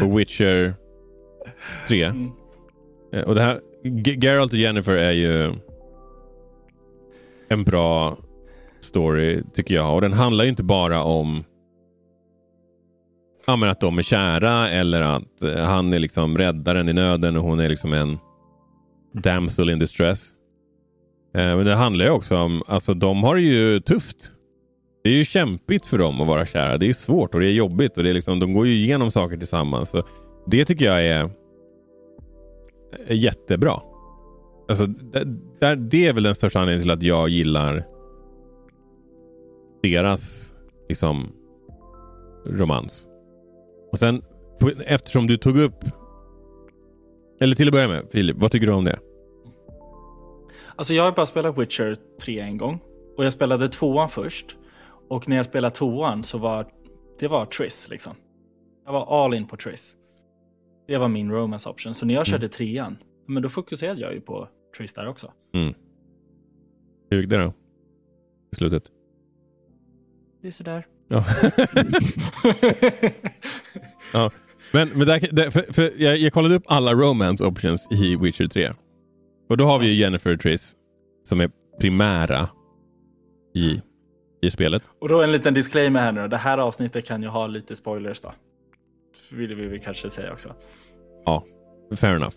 på 0.00 0.16
Witcher 0.16 0.74
3. 1.88 2.04
Mm. 2.04 2.30
eh, 3.12 3.22
Och 3.22 3.34
det 3.34 3.40
här, 3.42 3.60
Geralt 4.22 4.52
och 4.52 4.58
Jennifer 4.58 4.96
är 4.96 5.12
ju 5.12 5.54
en 7.48 7.64
bra 7.64 8.16
story 8.84 9.42
tycker 9.54 9.74
jag. 9.74 9.94
Och 9.94 10.00
den 10.00 10.12
handlar 10.12 10.44
ju 10.44 10.50
inte 10.50 10.62
bara 10.62 11.02
om 11.02 11.44
ja, 13.46 13.56
men 13.56 13.68
att 13.68 13.80
de 13.80 13.98
är 13.98 14.02
kära 14.02 14.68
eller 14.68 15.02
att 15.02 15.42
eh, 15.42 15.64
han 15.64 15.92
är 15.92 15.98
liksom 15.98 16.38
räddaren 16.38 16.88
i 16.88 16.92
nöden 16.92 17.36
och 17.36 17.44
hon 17.44 17.60
är 17.60 17.68
liksom 17.68 17.92
en 17.92 18.18
damsel 19.12 19.70
in 19.70 19.78
distress. 19.78 20.30
Eh, 21.34 21.56
men 21.56 21.64
det 21.64 21.74
handlar 21.74 22.04
ju 22.04 22.10
också 22.10 22.36
om, 22.36 22.62
alltså 22.66 22.94
de 22.94 23.24
har 23.24 23.34
det 23.34 23.42
ju 23.42 23.80
tufft. 23.80 24.32
Det 25.04 25.10
är 25.10 25.14
ju 25.14 25.24
kämpigt 25.24 25.86
för 25.86 25.98
dem 25.98 26.20
att 26.20 26.26
vara 26.26 26.46
kära. 26.46 26.78
Det 26.78 26.88
är 26.88 26.92
svårt 26.92 27.34
och 27.34 27.40
det 27.40 27.46
är 27.46 27.52
jobbigt 27.52 27.96
och 27.96 28.02
det 28.02 28.10
är 28.10 28.14
liksom, 28.14 28.40
de 28.40 28.52
går 28.52 28.66
ju 28.66 28.72
igenom 28.72 29.10
saker 29.10 29.36
tillsammans. 29.36 29.90
Så 29.90 30.02
det 30.46 30.64
tycker 30.64 30.84
jag 30.84 31.06
är, 31.06 31.30
är 33.06 33.14
jättebra. 33.14 33.80
Alltså, 34.68 34.86
det, 34.86 35.74
det 35.76 36.06
är 36.06 36.12
väl 36.12 36.22
den 36.22 36.34
största 36.34 36.60
anledningen 36.60 36.82
till 36.82 36.90
att 36.90 37.02
jag 37.02 37.28
gillar 37.28 37.84
deras 39.82 40.54
liksom, 40.88 41.32
romans. 42.46 43.06
Och 43.92 43.98
sen, 43.98 44.22
eftersom 44.86 45.26
du 45.26 45.36
tog 45.36 45.58
upp... 45.58 45.84
Eller 47.40 47.54
till 47.54 47.68
att 47.68 47.72
börja 47.72 47.88
med, 47.88 48.06
Filip, 48.10 48.36
vad 48.36 48.50
tycker 48.50 48.66
du 48.66 48.72
om 48.72 48.84
det? 48.84 48.98
Alltså 50.76 50.94
jag 50.94 51.04
har 51.04 51.12
bara 51.12 51.26
spelat 51.26 51.58
Witcher 51.58 51.96
3 52.20 52.40
en 52.40 52.56
gång. 52.58 52.80
Och 53.16 53.24
jag 53.24 53.32
spelade 53.32 53.68
tvåan 53.68 54.08
först. 54.08 54.56
Och 55.08 55.28
när 55.28 55.36
jag 55.36 55.46
spelade 55.46 55.74
tvåan 55.74 56.24
så 56.24 56.38
var 56.38 56.66
det 57.18 57.28
var 57.28 57.46
Triss 57.46 57.88
liksom. 57.90 58.12
Jag 58.84 58.92
var 58.92 59.24
all 59.24 59.34
in 59.34 59.46
på 59.46 59.56
Triss. 59.56 59.94
Det 60.86 60.98
var 60.98 61.08
min 61.08 61.30
romance 61.32 61.68
option. 61.68 61.94
Så 61.94 62.06
när 62.06 62.14
jag 62.14 62.26
körde 62.26 62.48
trean, 62.48 62.98
men 63.26 63.42
då 63.42 63.48
fokuserade 63.48 64.00
jag 64.00 64.14
ju 64.14 64.20
på 64.20 64.48
Triss 64.76 64.92
där 64.92 65.08
också. 65.08 65.32
Mm. 65.54 65.74
Hur 67.10 67.20
gick 67.20 67.30
det 67.30 67.36
då? 67.36 67.52
I 68.52 68.56
slutet? 68.56 68.82
Det 70.42 70.48
är 70.48 70.52
sådär. 70.52 70.86
Ja. 71.08 71.24
ja. 74.12 74.30
Men, 74.72 74.88
men 74.88 75.06
där, 75.06 75.28
där, 75.32 75.50
för, 75.50 75.72
för 75.72 75.92
jag, 75.96 76.18
jag 76.18 76.32
kollade 76.32 76.54
upp 76.54 76.64
alla 76.66 76.92
romance 76.92 77.44
options 77.44 77.88
i 77.90 78.16
Witcher 78.16 78.46
3. 78.46 78.70
Och 79.48 79.56
då 79.56 79.64
har 79.64 79.78
vi 79.78 79.86
ju 79.86 79.94
Jennifer 79.94 80.36
Triss 80.36 80.76
som 81.24 81.40
är 81.40 81.50
primära 81.80 82.48
i, 83.54 83.80
i 84.42 84.50
spelet. 84.50 84.82
Och 85.00 85.08
då 85.08 85.22
en 85.22 85.32
liten 85.32 85.54
disclaimer 85.54 86.00
här 86.00 86.12
nu. 86.12 86.28
Det 86.28 86.36
här 86.36 86.58
avsnittet 86.58 87.04
kan 87.06 87.22
ju 87.22 87.28
ha 87.28 87.46
lite 87.46 87.76
spoilers 87.76 88.20
då. 88.20 88.32
Vill 89.32 89.54
vi 89.54 89.66
väl 89.66 89.78
kanske 89.78 90.10
säga 90.10 90.32
också. 90.32 90.54
Ja, 91.24 91.44
fair 91.96 92.14
enough. 92.14 92.36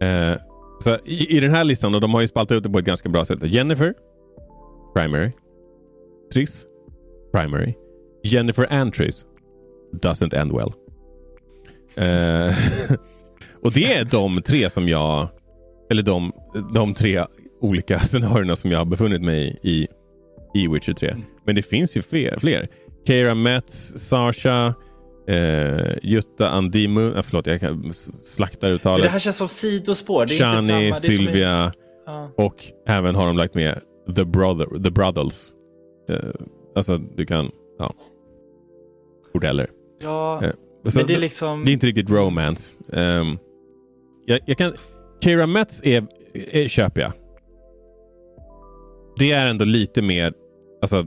Eh, 0.00 0.38
så 0.80 0.98
i, 1.04 1.36
I 1.36 1.40
den 1.40 1.50
här 1.50 1.64
listan, 1.64 1.94
och 1.94 2.00
de 2.00 2.14
har 2.14 2.20
ju 2.20 2.26
spaltat 2.26 2.56
ut 2.56 2.62
det 2.62 2.70
på 2.70 2.78
ett 2.78 2.84
ganska 2.84 3.08
bra 3.08 3.24
sätt. 3.24 3.42
Jennifer, 3.42 3.94
primary. 4.94 5.32
Triss, 6.32 6.66
primary. 7.34 7.74
Jennifer 8.24 8.66
and 8.70 8.94
Triss, 8.94 9.24
doesn't 9.92 10.34
end 10.34 10.52
well. 10.52 10.72
Eh, 11.96 12.54
och 13.62 13.72
det 13.72 13.94
är 13.94 14.04
de 14.04 14.42
tre 14.42 14.70
som 14.70 14.88
jag, 14.88 15.28
eller 15.90 16.02
de, 16.02 16.32
de 16.74 16.94
tre 16.94 17.24
olika 17.60 17.98
scenarierna 18.08 18.56
som 18.56 18.70
jag 18.70 18.78
har 18.78 18.84
befunnit 18.84 19.22
mig 19.22 19.58
i 19.62 19.86
i 20.54 20.68
Witcher 20.68 20.92
3. 20.92 21.16
Men 21.44 21.54
det 21.54 21.62
finns 21.62 21.96
ju 21.96 22.02
fler. 22.02 22.38
fler. 22.38 22.68
Keira 23.06 23.34
Metz, 23.34 23.94
Sasha, 23.96 24.74
eh, 25.28 25.96
Jutta 26.02 26.50
Andimu. 26.50 27.14
Eh, 27.14 27.22
förlåt, 27.22 27.46
jag 27.46 27.60
kan 27.60 27.92
slakta 28.24 28.68
uttalet. 28.68 29.04
Det 29.04 29.10
här 29.10 29.18
känns 29.18 29.36
som 29.36 29.48
sidospår. 29.48 30.26
Det 30.26 30.34
är 30.34 30.38
Shani, 30.38 30.86
inte 30.86 31.00
samma. 31.00 31.00
Det 31.00 31.06
är 31.06 31.16
Sylvia 31.16 31.72
som 31.72 32.12
ja. 32.14 32.30
och 32.36 32.64
även 32.86 33.14
har 33.14 33.26
de 33.26 33.36
lagt 33.36 33.54
med 33.54 33.80
The, 34.16 34.24
brother, 34.24 34.82
the 34.84 34.90
Brothers. 34.90 35.52
Eh, 36.10 36.18
alltså, 36.74 36.98
du 36.98 37.26
kan... 37.26 37.50
Ja. 37.78 37.94
Bordeller. 39.32 39.70
Ja, 40.02 40.44
Eh, 40.44 40.50
så 40.90 40.98
men 40.98 41.06
det 41.06 41.14
är 41.14 41.18
liksom... 41.18 41.64
det 41.64 41.70
är 41.70 41.72
inte 41.72 41.86
riktigt 41.86 42.10
romance. 42.10 42.76
Um, 42.88 43.38
jag, 44.26 44.40
jag 44.46 44.58
kan... 44.58 44.72
Keira 45.20 45.46
Metz 45.46 45.82
är, 45.84 46.06
är, 46.34 46.68
köper 46.68 47.00
jag. 47.00 47.12
Det 49.18 49.32
är 49.32 49.46
ändå 49.46 49.64
lite 49.64 50.02
mer... 50.02 50.32
Alltså, 50.82 51.06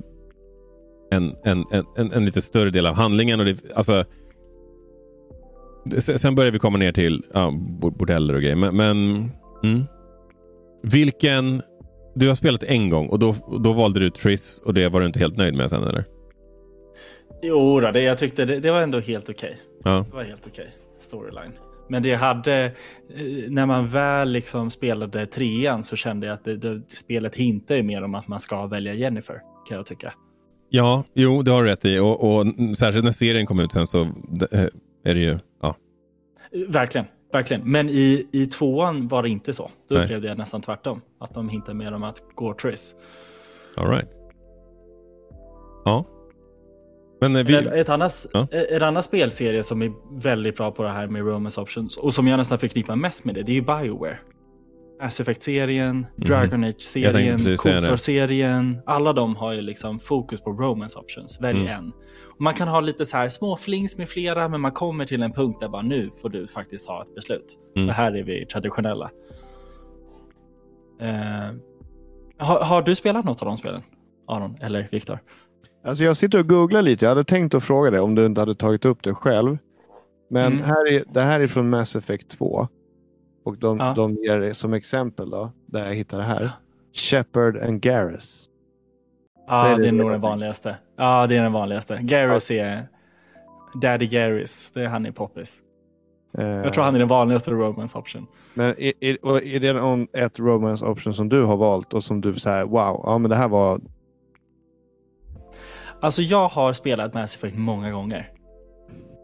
en, 1.12 1.36
en, 1.44 1.66
en, 1.72 1.86
en, 1.98 2.12
en 2.12 2.26
lite 2.26 2.42
större 2.42 2.70
del 2.70 2.86
av 2.86 2.94
handlingen. 2.94 3.40
Och 3.40 3.46
det, 3.46 3.58
alltså, 3.76 4.04
sen 6.00 6.36
börjar 6.36 6.52
vi 6.52 6.60
komma 6.60 6.78
ner 6.78 6.92
till 6.92 7.24
ja, 7.34 7.52
bord- 7.80 7.98
bordeller 7.98 8.34
och 8.34 8.42
grejer. 8.42 8.56
Men, 8.56 8.76
men 8.76 9.30
mm. 9.64 9.84
vilken... 10.84 11.62
Du 12.20 12.28
har 12.28 12.36
spelat 12.36 12.64
en 12.64 12.90
gång 12.90 13.08
och 13.08 13.20
då, 13.20 13.36
då 13.64 13.74
valde 13.74 14.00
du 14.00 14.10
Triss 14.10 14.62
och 14.66 14.74
det 14.74 14.90
var 14.90 15.00
du 15.00 15.06
inte 15.06 15.20
helt 15.20 15.38
nöjd 15.38 15.54
med 15.54 15.70
sen 15.70 15.84
eller? 15.84 16.06
Jo, 17.42 17.80
det, 17.80 18.02
jag 18.02 18.18
tyckte 18.18 18.46
det, 18.46 18.60
det 18.60 18.72
var 18.72 18.82
ändå 18.82 19.00
helt 19.00 19.30
okej. 19.30 19.58
Ja. 19.84 20.06
Det 20.10 20.16
var 20.16 20.24
helt 20.24 20.48
okej 20.48 20.72
storyline. 21.00 21.52
Men 21.90 22.04
det 22.04 22.16
hade, 22.16 22.66
eh, 22.66 22.72
när 23.50 23.66
man 23.66 23.88
väl 23.88 24.32
liksom 24.32 24.70
spelade 24.70 25.26
trean 25.26 25.84
så 25.84 25.96
kände 25.96 26.28
jag 26.28 26.34
att 26.34 26.44
det, 26.44 26.58
det, 26.58 26.82
spelet 26.96 27.36
hintar 27.36 27.82
mer 27.82 28.04
om 28.04 28.16
att 28.16 28.28
man 28.28 28.40
ska 28.40 28.68
välja 28.68 28.94
Jennifer, 28.94 29.42
kan 29.68 29.78
jag 29.78 29.86
tycka. 29.86 30.14
Ja, 30.70 31.04
jo, 31.14 31.42
det 31.42 31.52
har 31.52 31.64
du 31.64 31.70
rätt 31.70 31.86
i. 31.86 32.00
Och, 32.00 32.38
och 32.38 32.46
särskilt 32.78 33.06
när 33.06 33.12
serien 33.12 33.46
kom 33.46 33.60
ut 33.60 33.72
sen 33.72 33.88
så 33.88 34.02
eh, 34.52 34.66
är 35.04 35.14
det 35.14 35.20
ju... 35.20 35.40
Ja. 35.62 35.76
Verkligen, 36.68 37.08
verkligen. 37.32 37.72
Men 37.72 37.90
i, 37.90 38.28
i 38.32 38.46
tvåan 38.46 39.08
var 39.08 39.24
det 39.24 39.30
inte 39.30 39.54
så. 39.54 39.72
Då 39.90 39.96
Nej. 39.96 40.04
upplevde 40.04 40.28
jag 40.28 40.38
nästan 40.38 40.62
tvärtom. 40.62 41.02
Att 41.20 41.34
de 41.34 41.50
hintar 41.50 41.74
mer 41.74 41.94
om 41.94 42.04
att 42.04 42.22
gå 42.36 42.54
Triss. 42.54 42.96
All 43.78 43.90
right. 43.90 44.10
Ja. 45.86 46.06
Men 47.22 47.36
eh, 47.36 47.46
vi... 47.46 47.56
Eller 47.56 47.78
Ett 47.78 47.90
annat, 47.90 48.26
Ja. 48.34 48.48
En 48.52 48.84
annan 48.84 49.04
spelserie 49.04 49.64
som 49.64 49.82
är 49.82 49.92
väldigt 50.22 50.58
bra 50.58 50.72
på 50.72 50.84
det 50.84 50.90
här 50.90 51.08
med 51.08 51.26
romance 51.26 51.62
options 51.62 51.98
och 51.98 52.14
som 52.14 52.28
jag 52.28 52.38
nästan 52.38 52.60
förknippar 52.60 52.96
mest 52.96 53.26
med 53.26 53.36
det, 53.36 53.44
det 53.44 53.52
är 53.52 53.56
ju 53.56 53.62
Bioware. 53.62 54.20
Mass 55.02 55.20
Effect-serien, 55.20 56.06
Dragon 56.16 56.60
Mhm. 56.60 56.64
Jag 56.64 56.70
Age-serien, 56.76 57.44
det. 57.44 57.58
Kotor-serien. 57.58 58.82
Alla 58.86 59.14
de 59.14 59.36
har 59.36 59.54
ju 59.54 59.62
liksom 59.62 60.00
fokus 60.00 60.42
på 60.42 60.52
romance 60.52 61.00
options. 61.00 61.42
Välj 61.42 61.60
Mm. 61.60 61.74
en. 61.74 61.90
Och 62.36 62.42
man 62.42 62.54
kan 62.54 62.68
ha 62.68 62.80
lite 62.80 63.06
så 63.06 63.18
här 63.18 63.30
små 63.30 63.58
flings 63.58 63.98
med 63.98 64.10
flera, 64.10 64.48
men 64.50 64.62
man 64.62 64.72
kommer 64.72 65.06
till 65.06 65.24
en 65.24 65.32
punkt 65.34 65.58
där 65.62 65.70
bara 65.70 65.82
nu 65.82 66.10
får 66.22 66.30
du 66.30 66.48
faktiskt 66.48 66.88
ha 66.88 67.04
ett 67.04 67.16
beslut. 67.16 67.58
Mm. 67.76 67.88
För 67.88 67.94
här 67.94 68.12
är 68.18 68.24
vi 68.24 68.46
traditionella. 68.46 69.10
Eh, 71.02 71.56
har, 72.38 72.60
har 72.64 72.82
du 72.82 72.96
spelat 72.96 73.26
något 73.26 73.42
av 73.42 73.46
de 73.48 73.58
spelen? 73.58 73.82
Aron 74.28 74.56
eller 74.62 74.88
Viktor? 74.92 75.20
Alltså 75.86 76.04
jag 76.04 76.18
sitter 76.18 76.40
och 76.40 76.48
googlar 76.48 76.82
lite. 76.82 77.06
Jag 77.06 77.10
hade 77.10 77.24
tänkt 77.24 77.56
att 77.56 77.64
fråga 77.64 77.92
dig 77.92 78.00
om 78.00 78.16
du 78.16 78.26
inte 78.26 78.42
hade 78.42 78.56
tagit 78.56 78.86
upp 78.86 79.04
det 79.04 79.14
själv. 79.14 79.58
Men 80.30 80.54
Mm. 80.54 80.64
här 80.66 80.88
är, 80.94 81.04
det 81.14 81.22
här 81.22 81.40
är 81.40 81.48
från 81.48 81.70
Mass 81.70 81.96
Effect 81.96 82.30
2. 82.30 82.68
Och 83.48 83.58
de, 83.58 83.78
Ja. 83.78 83.94
de 83.96 84.16
ger 84.16 84.54
som 84.54 84.74
exempel 84.74 85.30
då, 85.30 85.52
där 85.66 85.86
jag 85.88 85.96
hittar 85.96 86.18
det 86.18 86.24
här. 86.24 86.50
Shepard 86.94 87.58
and 87.58 87.82
Garrus. 87.82 88.50
Ja, 89.48 89.68
det 89.68 89.82
det 89.82 89.88
är 89.88 89.92
nog 89.92 90.12
den 90.12 90.22
vanligaste. 90.22 90.78
Ja, 90.98 91.28
det 91.28 91.38
är 91.38 91.44
den 91.44 91.54
vanligaste. 91.54 92.00
Garrus 92.02 92.52
är 92.52 92.88
Daddy 93.82 94.08
Garrus. 94.08 94.72
Det 94.74 94.82
är 94.82 94.88
han 94.88 95.06
i 95.06 95.12
Poppis. 95.12 95.62
Eh, 96.38 96.46
Jag 96.48 96.74
tror 96.74 96.84
han 96.84 96.96
är 96.96 97.00
den 97.00 97.08
vanligaste 97.08 97.52
romance 97.52 97.98
option. 97.98 98.28
Men 98.54 98.66
är, 98.78 98.94
är, 99.00 99.44
är 99.44 99.60
det 99.60 99.74
någon, 99.74 100.08
ett 100.14 100.40
romance 100.40 100.86
option 100.86 101.14
som 101.14 101.30
du 101.30 101.44
har 101.44 101.58
valt 101.58 101.94
och 101.94 102.04
som 102.04 102.22
du 102.22 102.36
säger 102.40 102.64
wow, 102.64 103.02
ja 103.04 103.18
men 103.18 103.30
det 103.30 103.36
här 103.36 103.48
var... 103.48 103.82
Alltså 106.02 106.22
jag 106.22 106.48
har 106.48 106.74
spelat 106.74 107.14
Mass 107.14 107.36
Effect 107.36 107.58
många 107.58 107.92
gånger. 107.92 108.32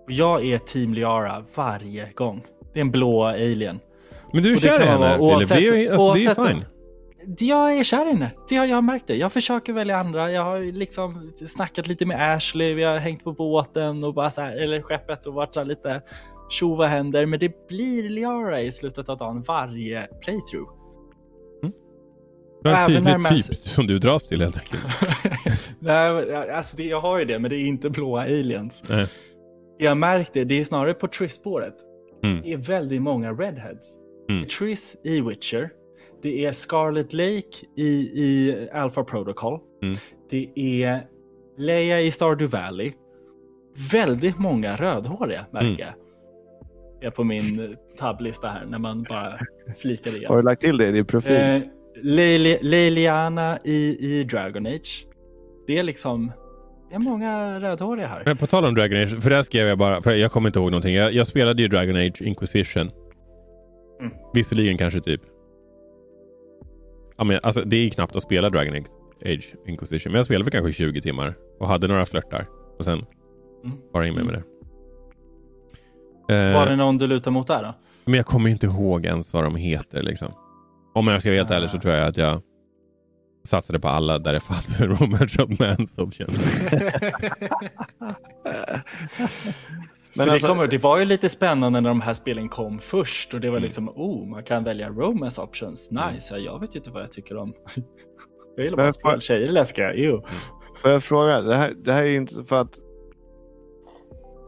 Jag 0.08 0.46
är 0.46 0.58
Team 0.58 0.94
Liara 0.94 1.44
varje 1.56 2.12
gång. 2.12 2.46
Det 2.74 2.80
är 2.80 2.82
en 2.82 2.92
blå 2.92 3.24
alien. 3.26 3.80
Men 4.34 4.44
du 4.44 4.50
är 4.50 4.54
det 4.56 4.62
kär 4.62 4.82
i 4.82 4.86
henne, 4.86 5.18
vara 5.18 5.40
Filip. 5.40 5.50
Det 5.50 5.86
är 5.86 5.92
alltså, 5.92 6.14
det 6.14 6.24
är 6.26 6.30
oavsett- 6.30 6.48
fine. 6.48 6.66
Jag 7.50 7.78
är 7.78 7.84
kär 7.84 8.06
i 8.06 8.10
henne. 8.10 8.32
Det 8.50 8.56
har 8.56 8.66
jag 8.66 8.84
märkt 8.84 9.08
det. 9.08 9.16
Jag 9.16 9.34
försöker 9.34 9.74
välja 9.74 9.98
andra. 9.98 10.32
Jag 10.32 10.44
har 10.44 10.60
liksom 10.72 11.32
snackat 11.48 11.88
lite 11.88 12.06
med 12.06 12.36
Ashley. 12.36 12.74
Vi 12.74 12.84
har 12.84 12.98
hängt 12.98 13.24
på 13.24 13.32
båten 13.34 14.04
och 14.04 14.14
bara 14.14 14.30
så 14.30 14.42
här, 14.42 14.58
eller 14.64 14.82
skeppet 14.82 15.26
och 15.26 15.34
varit 15.34 15.54
så 15.54 15.60
här 15.60 15.68
lite 15.68 16.02
tjo 16.50 16.76
vad 16.76 16.88
händer. 16.90 17.26
Men 17.26 17.40
det 17.40 17.68
blir 17.68 18.10
Liara 18.10 18.62
i 18.62 18.72
slutet 18.72 19.10
av 19.10 19.18
dagen 19.18 19.42
varje 19.48 20.02
playthrough. 20.22 20.70
Du 22.64 22.70
har 22.70 22.78
en 22.78 22.84
Även 22.92 23.04
när 23.04 23.12
tydlig 23.12 23.24
man- 23.24 23.42
typ 23.42 23.56
som 23.56 23.88
du 23.88 23.98
dras 24.00 24.28
till 24.28 24.42
helt 24.42 24.58
enkelt. 24.58 24.84
Nej, 25.80 26.36
alltså 26.36 26.78
det, 26.78 26.84
jag 26.84 27.02
har 27.02 27.20
ju 27.20 27.26
det, 27.26 27.40
men 27.40 27.50
det 27.50 27.56
är 27.58 27.66
inte 27.66 27.90
blåa 27.90 28.22
aliens. 28.22 28.84
Nej. 28.90 29.08
Jag 29.78 29.98
märkte, 29.98 30.44
det 30.44 30.60
är 30.60 30.64
snarare 30.64 30.94
på 30.94 31.08
Triss-spåret. 31.08 31.74
Mm. 32.24 32.42
Det 32.44 32.54
är 32.54 32.58
väldigt 32.58 33.02
många 33.02 33.32
redheads. 33.32 33.98
Mm. 34.30 34.42
Det 34.42 34.50
Triss 34.50 34.96
i 35.04 35.22
Witcher. 35.22 35.70
Det 36.22 36.46
är 36.46 36.52
Scarlet 36.52 37.14
Lake 37.14 37.58
i, 37.78 37.84
i 38.24 38.56
Alpha 38.74 39.04
Protocol. 39.04 39.60
Mm. 39.84 39.96
Det 40.30 40.50
är 40.84 41.00
Leia 41.58 42.02
i 42.02 42.12
Stardew 42.12 42.58
Valley. 42.58 42.92
Väldigt 43.92 44.40
många 44.40 44.76
rödhåriga 44.76 45.46
märker 45.52 45.68
Mm. 45.68 45.80
jag. 45.80 45.90
Det 47.02 47.06
är 47.08 47.12
på 47.12 47.24
min 47.24 47.60
eh, 47.60 47.70
tabblista 47.98 48.48
här 48.48 48.66
när 48.66 48.80
man 48.80 49.04
bara 49.10 49.34
flikar 49.78 50.12
Har 50.12 50.18
igen. 50.18 50.36
du 50.36 50.42
lagt 50.42 50.62
till 50.62 50.78
det 50.78 50.88
i 50.88 50.92
din 50.92 51.06
profil? 51.06 51.36
Eh, 51.36 51.60
Leili- 52.04 52.58
Leiliana 52.62 53.60
i, 53.64 53.98
i 54.00 54.24
Dragon 54.24 54.66
Age. 54.68 55.08
Det 55.68 55.78
är 55.78 55.84
liksom... 55.84 56.32
Det 56.90 56.96
är 56.96 57.00
många 57.00 57.60
rödhåriga 57.60 58.08
här. 58.08 58.24
Men 58.26 58.38
på 58.38 58.48
tal 58.48 58.66
om 58.66 58.76
Dragon 58.76 58.98
Age, 59.04 59.22
för 59.24 59.30
där 59.30 59.44
skrev 59.44 59.68
jag 59.68 59.78
bara, 59.78 60.02
för 60.02 60.16
jag 60.16 60.32
kommer 60.32 60.50
inte 60.50 60.60
ihåg 60.60 60.72
någonting. 60.72 60.96
Jag, 60.96 61.14
jag 61.14 61.28
spelade 61.28 61.62
ju 61.62 61.68
Dragon 61.68 61.96
Age 61.96 62.22
Inquisition. 62.22 62.92
Mm. 64.04 64.14
Visserligen 64.34 64.78
kanske 64.78 65.02
typ... 65.02 65.22
Ja, 67.18 67.24
men, 67.24 67.40
alltså, 67.44 67.62
det 67.62 67.78
är 67.78 67.84
ju 67.84 67.90
knappt 67.90 68.16
att 68.16 68.24
spela 68.24 68.50
Dragon 68.50 68.76
Age 69.26 69.56
Inquisition. 69.68 70.12
Men 70.12 70.18
jag 70.20 70.26
spelade 70.26 70.44
för 70.46 70.52
kanske 70.52 70.74
20 70.74 71.02
timmar 71.02 71.34
och 71.60 71.68
hade 71.68 71.88
några 71.88 72.06
flörtar. 72.06 72.48
Och 72.80 72.86
sen 72.86 73.06
Mm. 73.66 73.78
bara 73.94 74.08
in 74.08 74.14
med, 74.16 74.26
med 74.26 74.34
det. 74.34 74.44
Eh, 76.36 76.54
Var 76.56 76.66
det 76.66 76.76
någon 76.76 76.98
du 76.98 77.08
lutar 77.08 77.32
mot 77.32 77.48
där 77.48 77.64
då? 77.64 77.74
Men 78.06 78.14
jag 78.14 78.26
kommer 78.26 78.50
inte 78.50 78.66
ihåg 78.66 79.06
ens 79.06 79.34
vad 79.34 79.44
de 79.44 79.56
heter 79.56 80.04
liksom. 80.04 80.32
Om 80.94 81.08
jag 81.08 81.20
ska 81.22 81.30
vara 81.30 81.38
helt 81.38 81.52
ärlig 81.52 81.70
så 81.70 81.80
tror 81.80 81.94
jag 81.94 82.08
att 82.08 82.18
jag 82.18 82.42
satsade 83.48 83.80
på 83.80 83.88
alla 83.88 84.20
där 84.20 84.34
det 84.34 84.40
fanns 84.40 84.82
en 84.82 84.88
romance 84.88 85.38
romance 85.42 86.02
option. 86.02 86.28
Men 90.16 90.30
alltså- 90.30 90.48
det, 90.48 90.54
kommer, 90.54 90.68
det 90.68 90.78
var 90.78 91.00
ju 91.00 91.06
lite 91.06 91.30
spännande 91.30 91.82
när 91.82 91.90
de 91.90 92.02
här 92.02 92.14
spelen 92.14 92.50
kom 92.50 92.80
först 92.80 93.34
och 93.34 93.40
det 93.42 93.50
var 93.50 93.60
liksom, 93.60 93.90
oh, 93.90 94.28
man 94.28 94.44
kan 94.44 94.64
välja 94.64 94.90
romance 94.90 95.42
options. 95.42 95.92
Nice, 95.92 96.34
ja, 96.34 96.38
jag 96.38 96.60
vet 96.60 96.76
ju 96.76 96.80
inte 96.80 96.92
vad 96.92 97.04
jag 97.04 97.12
tycker 97.12 97.38
om. 97.38 97.54
Jag 98.56 98.64
gillar 98.66 98.78
bara 98.78 98.92
spel, 98.92 99.22
tjejer 99.22 99.48
är 99.48 99.52
läskiga. 99.52 99.94
Jo. 99.96 100.24
Får 100.82 100.92
jag 100.92 101.04
fråga? 101.04 101.42
Det 101.42 101.56
här, 101.56 101.74
det 101.86 101.94
här 101.94 102.04
är 102.04 102.08
ju 102.08 102.16
inte 102.16 102.44
för 102.44 102.62
att... 102.62 102.80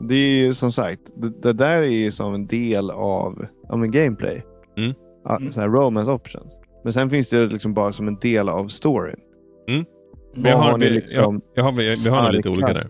Det 0.10 0.16
är 0.16 0.38
ju 0.38 0.54
som 0.54 0.72
sagt, 0.72 1.02
det, 1.16 1.42
det 1.42 1.54
där 1.54 1.78
är 1.78 1.82
ju 1.84 2.12
som 2.12 2.34
en 2.34 2.48
del 2.48 2.92
av 2.92 3.46
ja, 3.70 3.76
men 3.76 3.92
gameplay. 3.92 4.44
Mm. 4.78 4.94
Ja, 5.24 5.38
Mm. 5.38 5.54
Så 5.54 5.62
här 5.62 5.68
romance 5.68 6.12
options. 6.12 6.60
Men 6.84 6.94
sen 6.94 7.10
finns 7.10 7.30
det 7.30 7.46
liksom 7.46 7.74
bara 7.74 7.94
som 7.94 8.08
en 8.08 8.20
del 8.20 8.50
av 8.50 8.68
storyn. 8.68 9.20
Men 9.68 9.86
jag 10.34 10.58
Vad 10.58 10.64
har, 10.64 10.72
har 10.72 10.80
vi, 10.80 10.90
liksom 10.90 11.34
jag, 11.34 11.42
jag 11.54 11.64
har, 11.64 11.72
vi, 11.72 11.94
vi 12.04 12.10
har 12.10 12.24
nog 12.24 12.34
lite 12.34 12.50
olika 12.50 12.74
där. 12.74 12.84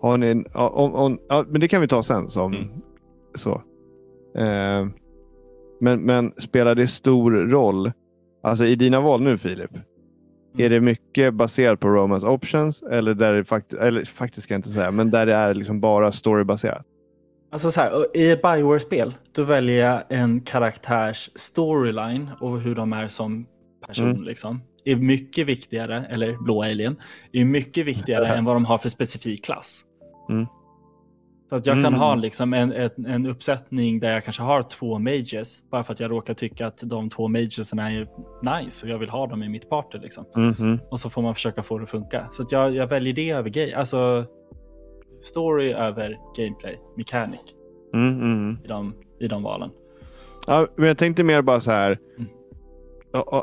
Har 0.00 0.18
ni 0.18 0.26
en, 0.26 0.46
om, 0.54 0.94
om, 0.94 1.18
ja, 1.28 1.44
men 1.48 1.60
det 1.60 1.68
kan 1.68 1.80
vi 1.80 1.88
ta 1.88 2.02
sen. 2.02 2.28
som 2.28 2.54
Mm. 2.54 2.68
så. 3.34 3.62
Eh, 4.36 4.86
men, 5.80 6.00
men 6.00 6.32
spelar 6.38 6.74
det 6.74 6.88
stor 6.88 7.30
roll? 7.30 7.92
Alltså 8.42 8.64
i 8.64 8.74
dina 8.74 9.00
val 9.00 9.22
nu 9.22 9.38
Filip. 9.38 9.70
Mm. 9.70 9.84
Är 10.64 10.70
det 10.70 10.80
mycket 10.80 11.34
baserat 11.34 11.80
på 11.80 11.88
romance 11.88 12.26
options 12.26 12.82
eller 12.82 13.14
där 13.14 13.32
det 13.32 13.44
faktiskt, 13.44 13.82
eller 13.82 14.04
faktiskt 14.04 14.44
ska 14.44 14.54
jag 14.54 14.58
inte 14.58 14.68
säga, 14.68 14.90
men 14.90 15.10
där 15.10 15.26
det 15.26 15.34
är 15.34 15.54
liksom 15.54 15.80
bara 15.80 16.12
storybaserat? 16.12 16.86
Alltså 17.52 17.70
så 17.70 17.80
här, 17.80 18.16
i 18.16 18.30
ett 18.30 18.42
Bioware-spel, 18.42 19.14
då 19.32 19.44
väljer 19.44 19.86
jag 19.86 20.02
en 20.08 20.40
karaktärs 20.40 21.30
storyline 21.34 22.30
och 22.40 22.60
hur 22.60 22.74
de 22.74 22.92
är 22.92 23.08
som 23.08 23.46
person. 23.86 24.10
Mm. 24.10 24.22
Liksom. 24.22 24.60
Är 24.84 24.96
mycket 24.96 25.46
viktigare, 25.46 26.06
eller 26.10 26.36
blå 26.44 26.62
alien, 26.62 26.96
är 27.32 27.44
mycket 27.44 27.86
viktigare 27.86 28.26
än 28.36 28.44
vad 28.44 28.56
de 28.56 28.64
har 28.64 28.78
för 28.78 28.88
specifik 28.88 29.44
klass. 29.44 29.84
Mm. 30.28 30.46
Så 31.48 31.56
att 31.56 31.66
jag 31.66 31.74
kan 31.74 31.86
Mm. 31.86 32.00
ha 32.00 32.14
liksom 32.14 32.54
en, 32.54 32.72
en, 32.72 33.06
en 33.06 33.26
uppsättning 33.26 34.00
där 34.00 34.12
jag 34.12 34.24
kanske 34.24 34.42
har 34.42 34.62
två 34.62 34.98
mages, 34.98 35.62
bara 35.70 35.84
för 35.84 35.92
att 35.92 36.00
jag 36.00 36.10
råkar 36.10 36.34
tycka 36.34 36.66
att 36.66 36.78
de 36.82 37.10
två 37.10 37.28
magesen 37.28 37.78
är 37.78 38.06
nice 38.60 38.86
och 38.86 38.92
jag 38.92 38.98
vill 38.98 39.08
ha 39.10 39.26
dem 39.26 39.42
i 39.42 39.48
mitt 39.48 39.70
party. 39.70 39.98
Liksom. 39.98 40.24
Mhm. 40.36 40.78
Och 40.90 41.00
så 41.00 41.10
får 41.10 41.22
man 41.22 41.34
försöka 41.34 41.62
få 41.62 41.78
det 41.78 41.82
att 41.84 41.90
funka. 41.90 42.28
Så 42.32 42.42
att 42.42 42.52
jag, 42.52 42.70
jag 42.74 42.86
väljer 42.86 43.12
det 43.12 43.30
över 43.30 43.50
gay. 43.50 43.72
Alltså 43.72 44.24
story 45.20 45.72
över 45.72 46.18
gameplay, 46.36 46.78
mechanic 46.96 47.40
Mm, 47.94 48.20
mm. 48.20 48.58
i 48.64 48.68
de, 48.68 48.94
i 49.20 49.28
de 49.28 49.42
valen. 49.42 49.70
Ja, 50.46 50.66
men 50.76 50.88
jag 50.88 50.98
tänkte 50.98 51.24
mer 51.24 51.42
bara 51.42 51.60
så 51.60 51.70
här. 51.70 51.98
Mm. 52.18 52.30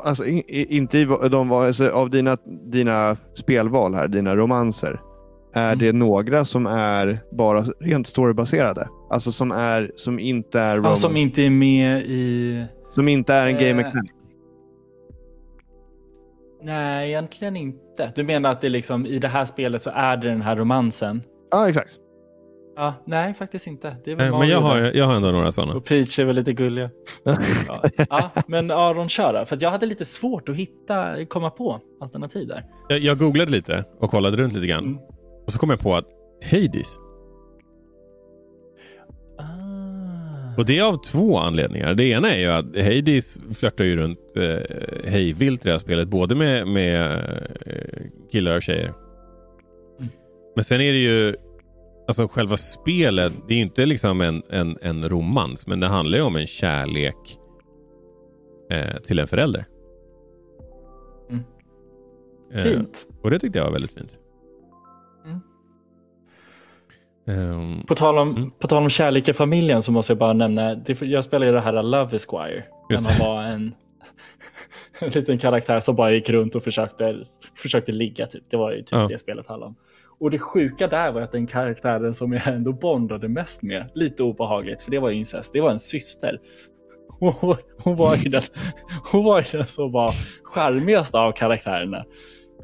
Alltså, 0.04 0.24
inte 0.50 0.98
i 0.98 1.04
de, 1.30 1.52
alltså, 1.52 1.88
av 1.90 2.10
dina, 2.10 2.36
dina 2.64 3.16
spelval 3.34 3.94
här, 3.94 4.08
dina 4.08 4.36
romanser. 4.36 5.00
Är 5.56 5.72
Mm. 5.72 5.78
det 5.78 5.92
några 5.92 6.44
som 6.44 6.66
är 6.66 7.20
bara 7.32 7.62
rent 7.80 8.06
storybaserade? 8.06 8.88
Alltså 9.10 9.32
som, 9.32 9.50
är, 9.52 9.90
som 9.96 10.18
inte 10.18 10.60
är 10.60 10.76
Ja, 10.76 10.96
som 10.96 11.16
inte 11.16 11.42
är 11.42 11.50
med 11.50 12.02
i... 12.02 12.64
som 12.90 13.08
inte 13.08 13.34
är 13.34 13.46
en 13.46 13.54
game 13.54 13.68
Eh, 13.70 13.76
mechanic? 13.76 14.10
Nej, 16.62 17.08
egentligen 17.08 17.56
inte. 17.56 18.12
Du 18.14 18.22
menar 18.24 18.52
att 18.52 18.60
det 18.60 18.68
liksom, 18.68 19.06
i 19.06 19.18
det 19.18 19.28
här 19.28 19.44
spelet 19.44 19.82
så 19.82 19.90
är 19.94 20.16
det 20.16 20.28
den 20.28 20.42
här 20.42 20.56
romansen? 20.56 21.22
Ja, 21.50 21.68
exakt. 21.68 21.90
Ja, 22.76 22.94
nej, 23.06 23.34
faktiskt 23.34 23.66
inte. 23.66 23.96
Det 24.04 24.10
är 24.12 24.16
väl 24.16 24.26
Eh, 24.32 24.38
Men 24.38 24.48
jag 24.48 24.60
har, 24.60 24.76
jag 24.96 25.06
har 25.06 25.14
ändå 25.16 25.30
några 25.32 25.52
sådana. 25.52 25.74
Och 25.74 25.84
Peach 25.84 26.18
är 26.18 26.24
väl 26.24 26.36
lite 26.36 26.52
gulliga. 26.52 26.90
ja. 27.68 27.84
ja, 28.10 28.30
men 28.46 28.70
Aron 28.70 29.08
kör 29.08 29.32
då. 29.32 29.44
För 29.46 29.56
att 29.56 29.62
jag 29.62 29.70
hade 29.70 29.86
lite 29.86 30.04
svårt 30.04 30.48
att 30.48 30.56
hitta, 30.56 31.24
komma 31.28 31.50
på 31.50 31.80
alternativ 32.00 32.48
där. 32.48 32.64
Jag, 32.88 32.98
jag 32.98 33.18
googlade 33.18 33.50
lite 33.50 33.84
och 34.00 34.10
kollade 34.10 34.36
runt 34.36 34.52
lite 34.52 34.66
grann. 34.66 34.84
Mm. 34.84 34.98
Och 35.46 35.52
så 35.52 35.58
kom 35.58 35.70
jag 35.70 35.80
på 35.80 35.94
att 35.94 36.08
Hades. 36.50 36.98
Ah. 39.38 40.58
Och 40.58 40.66
det 40.66 40.78
är 40.78 40.82
av 40.82 40.96
två 40.96 41.38
anledningar. 41.38 41.94
Det 41.94 42.04
ena 42.04 42.34
är 42.34 42.40
ju 42.40 42.46
att 42.46 42.64
Hades 42.64 43.38
flörtar 43.54 43.84
ju 43.84 43.96
runt 43.96 44.36
eh, 44.36 45.10
hejvilt 45.10 45.60
i 45.60 45.68
det 45.68 45.72
här 45.72 45.78
spelet. 45.78 46.08
Både 46.08 46.34
med, 46.34 46.68
med 46.68 47.12
eh, 47.66 48.02
killar 48.32 48.56
och 48.56 48.62
tjejer. 48.62 48.92
Mm. 49.98 50.10
Men 50.54 50.64
sen 50.64 50.80
är 50.80 50.92
det 50.92 50.98
ju 50.98 51.34
Alltså 52.08 52.28
själva 52.28 52.56
spelet, 52.56 53.32
det 53.48 53.54
är 53.54 53.58
inte 53.58 53.86
liksom 53.86 54.20
en, 54.20 54.42
en, 54.50 54.78
en 54.82 55.08
romans. 55.08 55.66
Men 55.66 55.80
det 55.80 55.86
handlar 55.86 56.18
ju 56.18 56.24
om 56.24 56.36
en 56.36 56.46
kärlek 56.46 57.38
eh, 58.70 58.96
till 58.96 59.18
en 59.18 59.26
förälder. 59.26 59.66
Mm. 61.30 61.42
Eh, 62.52 62.62
Fint. 62.62 63.08
och 63.22 63.30
det 63.30 63.38
tyckte 63.38 63.58
jag 63.58 63.64
var 63.64 63.72
väldigt 63.72 63.92
fint. 63.92 64.18
Ehm, 67.28 67.82
På 67.86 67.94
tal, 67.94 68.18
om, 68.18 68.36
Mm. 68.36 68.50
på 68.50 68.66
tal 68.68 68.82
om 68.82 68.90
kärlek 68.90 69.28
i 69.28 69.32
familjen 69.32 69.82
så 69.82 69.92
måste 69.92 70.10
jag 70.12 70.18
bara 70.18 70.32
nämna, 70.32 70.74
det, 70.74 71.02
jag 71.02 71.24
spelade 71.24 71.46
ju 71.46 71.52
det 71.52 71.60
här 71.60 71.82
Love 71.82 72.16
Esquire. 72.16 72.64
Där 72.88 72.96
Just 72.96 73.18
man 73.20 73.28
var 73.28 73.42
en, 73.42 73.74
en 75.00 75.08
liten 75.08 75.38
karaktär 75.38 75.80
som 75.80 75.96
bara 75.96 76.12
gick 76.12 76.28
runt 76.30 76.54
och 76.54 76.62
försökte, 76.64 77.16
försökte 77.56 77.92
ligga. 77.92 78.26
Typ. 78.26 78.44
Det 78.50 78.56
var 78.56 78.72
ju 78.72 78.78
typ 78.78 78.88
Ja. 78.92 79.06
det 79.08 79.18
spelet 79.18 79.46
handlade 79.46 79.68
om. 79.68 79.76
Och 80.20 80.30
det 80.30 80.38
sjuka 80.38 80.88
där 80.88 81.12
var 81.12 81.20
att 81.20 81.32
den 81.32 81.46
karaktären 81.46 82.14
som 82.14 82.32
jag 82.32 82.46
ändå 82.48 82.72
bondade 82.72 83.28
mest 83.28 83.62
med, 83.62 83.90
lite 83.94 84.22
obehagligt, 84.22 84.82
för 84.82 84.90
det 84.90 84.98
var 84.98 85.10
incest, 85.10 85.52
det 85.52 85.60
var 85.60 85.70
en 85.70 85.80
syster. 85.80 86.38
Hon, 87.20 87.56
hon, 87.82 87.96
var 87.96 88.16
ju 88.16 88.30
den, 88.30 88.42
hon 89.12 89.24
var 89.24 89.38
ju 89.40 89.58
den 89.58 89.66
som 89.66 89.92
var 89.92 90.10
charmigaste 90.44 91.18
av 91.18 91.32
karaktärerna. 91.32 92.04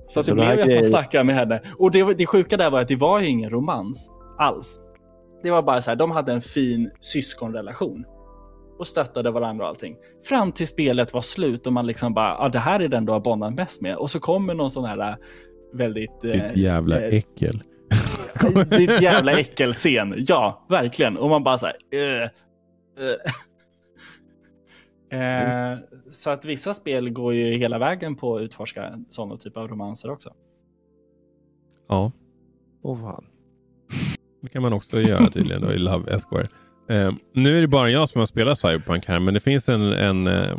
Så, 0.09 0.20
att 0.20 0.27
Så 0.27 0.35
det 0.35 0.40
blev 0.57 0.61
att 0.61 0.75
man 0.75 0.85
snackade 0.85 1.25
med 1.25 1.35
henne. 1.35 1.61
Och 1.79 1.90
det, 1.90 2.14
det 2.14 2.27
sjuka 2.27 2.57
där 2.57 2.70
var 2.70 2.81
att 2.81 2.88
det 2.88 2.96
var 2.96 3.20
ju 3.20 3.27
ingen 3.27 3.51
romans 3.51 4.11
alls. 4.38 4.81
Det 5.42 5.51
var 5.51 5.62
bara 5.62 5.81
så 5.81 5.90
här, 5.90 5.97
de 5.97 6.11
hade 6.11 6.33
en 6.33 6.40
fin 6.42 6.90
syskonrelation. 7.01 8.05
Och 8.79 8.87
stöttade 8.87 9.31
varandra 9.31 9.64
och 9.64 9.68
allting. 9.71 9.97
Fram 10.25 10.53
till 10.53 10.66
spelet 10.68 11.12
var 11.14 11.21
slut 11.21 11.66
och 11.66 11.73
man 11.73 11.87
liksom 11.87 12.14
bara, 12.14 12.29
ja 12.38 12.49
det 12.49 12.59
här 12.59 12.81
är 12.81 12.88
den 12.88 13.05
du 13.05 13.12
har 13.12 13.21
bondat 13.21 13.55
mest 13.55 13.81
med. 13.81 13.97
Och 13.97 14.11
så 14.11 14.21
kommer 14.21 14.55
någon 14.55 14.71
sån 14.71 14.85
här 14.85 14.99
äh, 15.11 15.14
väldigt... 15.73 16.25
eh, 16.25 16.31
ditt 16.31 16.57
jävla 16.57 17.01
eh, 17.01 17.14
äckel. 17.14 17.62
ditt 18.71 19.03
jävla 19.03 19.33
äckelscen. 19.33 20.14
Ja, 20.16 20.66
verkligen. 20.68 21.16
Och 21.16 21.29
man 21.29 21.42
bara 21.45 21.59
så 21.59 21.66
här, 21.66 21.77
eh, 21.92 22.23
eh. 22.23 22.29
Eh, 25.12 25.79
Så 26.11 26.31
att 26.31 26.45
vissa 26.45 26.75
spel 26.75 27.11
går 27.11 27.35
ju 27.35 27.57
hela 27.57 27.79
vägen 27.79 28.16
på 28.16 28.37
att 28.37 28.42
utforska 28.42 28.99
sådana 29.11 29.37
typer 29.37 29.61
av 29.61 29.68
romanser 29.68 30.11
också. 30.11 30.35
Ja. 31.88 32.12
Åh 32.83 33.01
fan. 33.01 33.25
Det 34.42 34.48
kan 34.52 34.62
man 34.62 34.72
också 34.72 35.00
göra 35.00 35.26
tydligen 35.26 35.62
då, 35.62 35.72
i 35.72 35.78
Love 35.78 36.14
Esquire. 36.14 36.48
Eh, 36.88 37.12
nu 37.35 37.57
är 37.57 37.61
det 37.61 37.68
bara 37.68 37.90
jag 37.90 38.09
som 38.09 38.18
har 38.18 38.26
spelat 38.26 38.59
Cyberpunk 38.59 39.07
här, 39.07 39.20
men 39.20 39.35
det 39.35 39.40
finns 39.40 39.68
en, 39.68 39.83
en, 39.92 40.26
eh, 40.26 40.57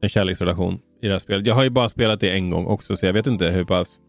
en 0.00 0.08
kärleksrelation 0.08 0.78
i 1.02 1.06
det 1.06 1.12
här 1.12 1.18
spelet. 1.18 1.46
Jag 1.46 1.54
har 1.54 1.64
ju 1.64 1.70
bara 1.70 1.88
spelat 1.88 2.20
det 2.20 2.30
en 2.30 2.50
gång 2.50 2.66
också, 2.66 2.96
så 2.96 3.06
jag 3.06 3.12
vet 3.12 3.26
inte 3.26 3.48
hur 3.48 3.64
pass 3.64 4.00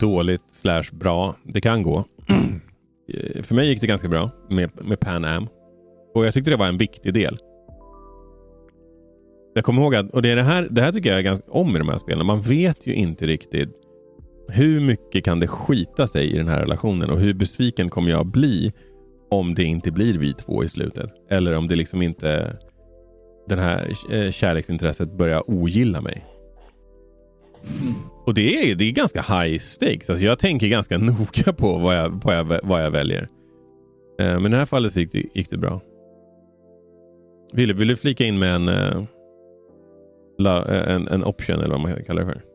dåligt 0.00 0.52
slash 0.52 0.84
bra 0.92 1.34
det 1.44 1.60
kan 1.60 1.82
gå. 1.82 2.04
För 3.42 3.54
mig 3.54 3.68
gick 3.68 3.80
det 3.80 3.86
ganska 3.86 4.08
bra 4.08 4.30
med, 4.50 4.70
med 4.84 5.00
Pan 5.00 5.24
Am. 5.24 5.48
Och 6.14 6.26
jag 6.26 6.34
tyckte 6.34 6.50
det 6.50 6.56
var 6.56 6.66
en 6.66 6.76
viktig 6.76 7.14
del. 7.14 7.38
Jag 9.54 9.64
kommer 9.64 9.82
ihåg 9.82 9.94
att, 9.94 10.10
och 10.10 10.22
det, 10.22 10.30
är 10.30 10.36
det, 10.36 10.42
här, 10.42 10.68
det 10.70 10.80
här 10.80 10.92
tycker 10.92 11.10
jag 11.10 11.18
är 11.18 11.22
ganska 11.22 11.50
om 11.50 11.76
i 11.76 11.78
de 11.78 11.88
här 11.88 11.98
spelen. 11.98 12.26
Man 12.26 12.40
vet 12.40 12.86
ju 12.86 12.94
inte 12.94 13.26
riktigt 13.26 13.70
hur 14.52 14.80
mycket 14.80 15.24
kan 15.24 15.40
det 15.40 15.46
skita 15.46 16.06
sig 16.06 16.32
i 16.32 16.36
den 16.36 16.48
här 16.48 16.60
relationen 16.60 17.10
och 17.10 17.20
hur 17.20 17.34
besviken 17.34 17.90
kommer 17.90 18.10
jag 18.10 18.26
bli 18.26 18.72
om 19.30 19.54
det 19.54 19.64
inte 19.64 19.92
blir 19.92 20.18
vi 20.18 20.34
två 20.34 20.64
i 20.64 20.68
slutet? 20.68 21.10
Eller 21.30 21.52
om 21.52 21.68
det 21.68 21.76
liksom 21.76 22.02
inte 22.02 22.56
den 23.48 23.58
här 23.58 23.92
eh, 24.10 24.30
kärleksintresset 24.30 25.12
börjar 25.12 25.50
ogilla 25.50 26.00
mig. 26.00 26.26
Och 28.26 28.34
det 28.34 28.70
är, 28.70 28.74
det 28.74 28.84
är 28.84 28.92
ganska 28.92 29.22
high 29.22 29.58
stakes. 29.58 30.10
Alltså 30.10 30.24
jag 30.24 30.38
tänker 30.38 30.68
ganska 30.68 30.98
noga 30.98 31.52
på 31.52 31.78
vad 31.78 31.96
jag, 31.96 32.22
vad 32.24 32.36
jag, 32.36 32.60
vad 32.62 32.84
jag 32.84 32.90
väljer. 32.90 33.28
Eh, 34.20 34.40
men 34.40 34.46
i 34.46 34.48
det 34.48 34.56
här 34.56 34.64
fallet 34.64 34.96
gick 34.96 35.12
det, 35.12 35.24
gick 35.34 35.50
det 35.50 35.58
bra. 35.58 35.80
Ville, 37.52 37.74
vill 37.74 37.88
du 37.88 37.96
flika 37.96 38.24
in 38.24 38.38
med 38.38 38.54
en, 38.54 38.68
eh, 38.68 39.02
en, 40.94 41.08
en 41.08 41.24
option 41.24 41.60
eller 41.60 41.70
vad 41.70 41.80
man 41.80 42.04
kallar 42.04 42.24
det 42.24 42.32
för? 42.32 42.49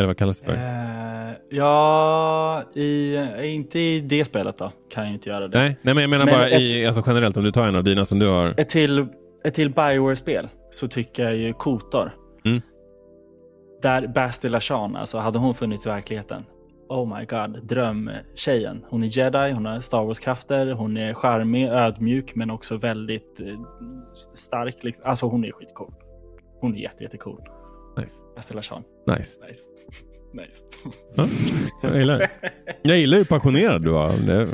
Eller 0.00 0.06
vad 0.06 0.16
kallas 0.16 0.40
det 0.40 0.46
för? 0.46 0.52
Eh, 0.54 1.32
ja, 1.50 2.62
i, 2.74 3.16
inte 3.42 3.78
i 3.78 4.00
det 4.00 4.24
spelet 4.24 4.56
då. 4.56 4.72
Kan 4.90 5.04
jag 5.04 5.12
inte 5.12 5.28
göra 5.28 5.48
det. 5.48 5.58
Nej, 5.58 5.76
nej, 5.82 5.94
men 5.94 6.02
jag 6.02 6.10
menar 6.10 6.24
Men 6.24 6.34
bara 6.34 6.48
ett- 6.48 6.60
i, 6.60 6.86
alltså 6.86 7.02
generellt 7.06 7.36
om 7.36 7.44
du 7.44 7.52
tar 7.52 7.68
en 7.68 7.76
av 7.76 7.84
dina 7.84 8.04
som 8.04 8.18
du 8.18 8.26
har. 8.28 8.54
Ett 8.56 8.68
till, 8.68 9.06
ett 9.44 9.54
till 9.54 9.70
Bioware-spel 9.70 10.48
så 10.70 10.88
tycker 10.88 11.22
jag 11.22 11.36
ju 11.36 11.52
Kotor. 11.52 12.12
Mm. 12.44 12.60
Där 13.82 14.06
Bastila 14.06 14.60
Shan, 14.60 14.96
alltså 14.96 15.18
hade 15.18 15.38
hon 15.38 15.54
funnits 15.54 15.86
i 15.86 15.88
verkligheten. 15.88 16.44
oh 16.88 17.18
my 17.18 17.24
god, 17.24 17.66
drömtjejen. 17.66 18.84
Hon 18.88 19.02
är 19.02 19.18
jedi, 19.18 19.50
hon 19.52 19.66
har 19.66 19.80
Star 19.80 20.04
Wars-krafter, 20.04 20.72
hon 20.72 20.96
är 20.96 21.14
charmig, 21.14 21.68
ödmjuk 21.68 22.34
men 22.34 22.50
också 22.50 22.76
väldigt 22.76 23.40
eh, 23.40 23.60
stark. 24.34 24.76
Liksom. 24.84 25.04
Alltså 25.10 25.26
hon 25.26 25.44
är 25.44 25.52
skitcool. 25.52 25.92
Hon 26.60 26.74
är 26.74 26.78
jätte, 26.78 27.04
jättecool. 27.04 27.40
Nice. 27.96 28.14
Estella 28.38 28.62
Sean. 28.62 28.82
Nice. 29.06 29.38
Nice. 29.48 29.60
nice. 30.32 30.64
Ja, 31.14 31.28
jag 31.82 31.98
gillar 31.98 32.18
det. 32.18 32.30
Jag 32.82 32.98
gillar 32.98 33.18
hur 33.18 33.24
passionerad 33.24 33.82
du 33.82 33.90
var. 33.90 34.26
Det, 34.26 34.48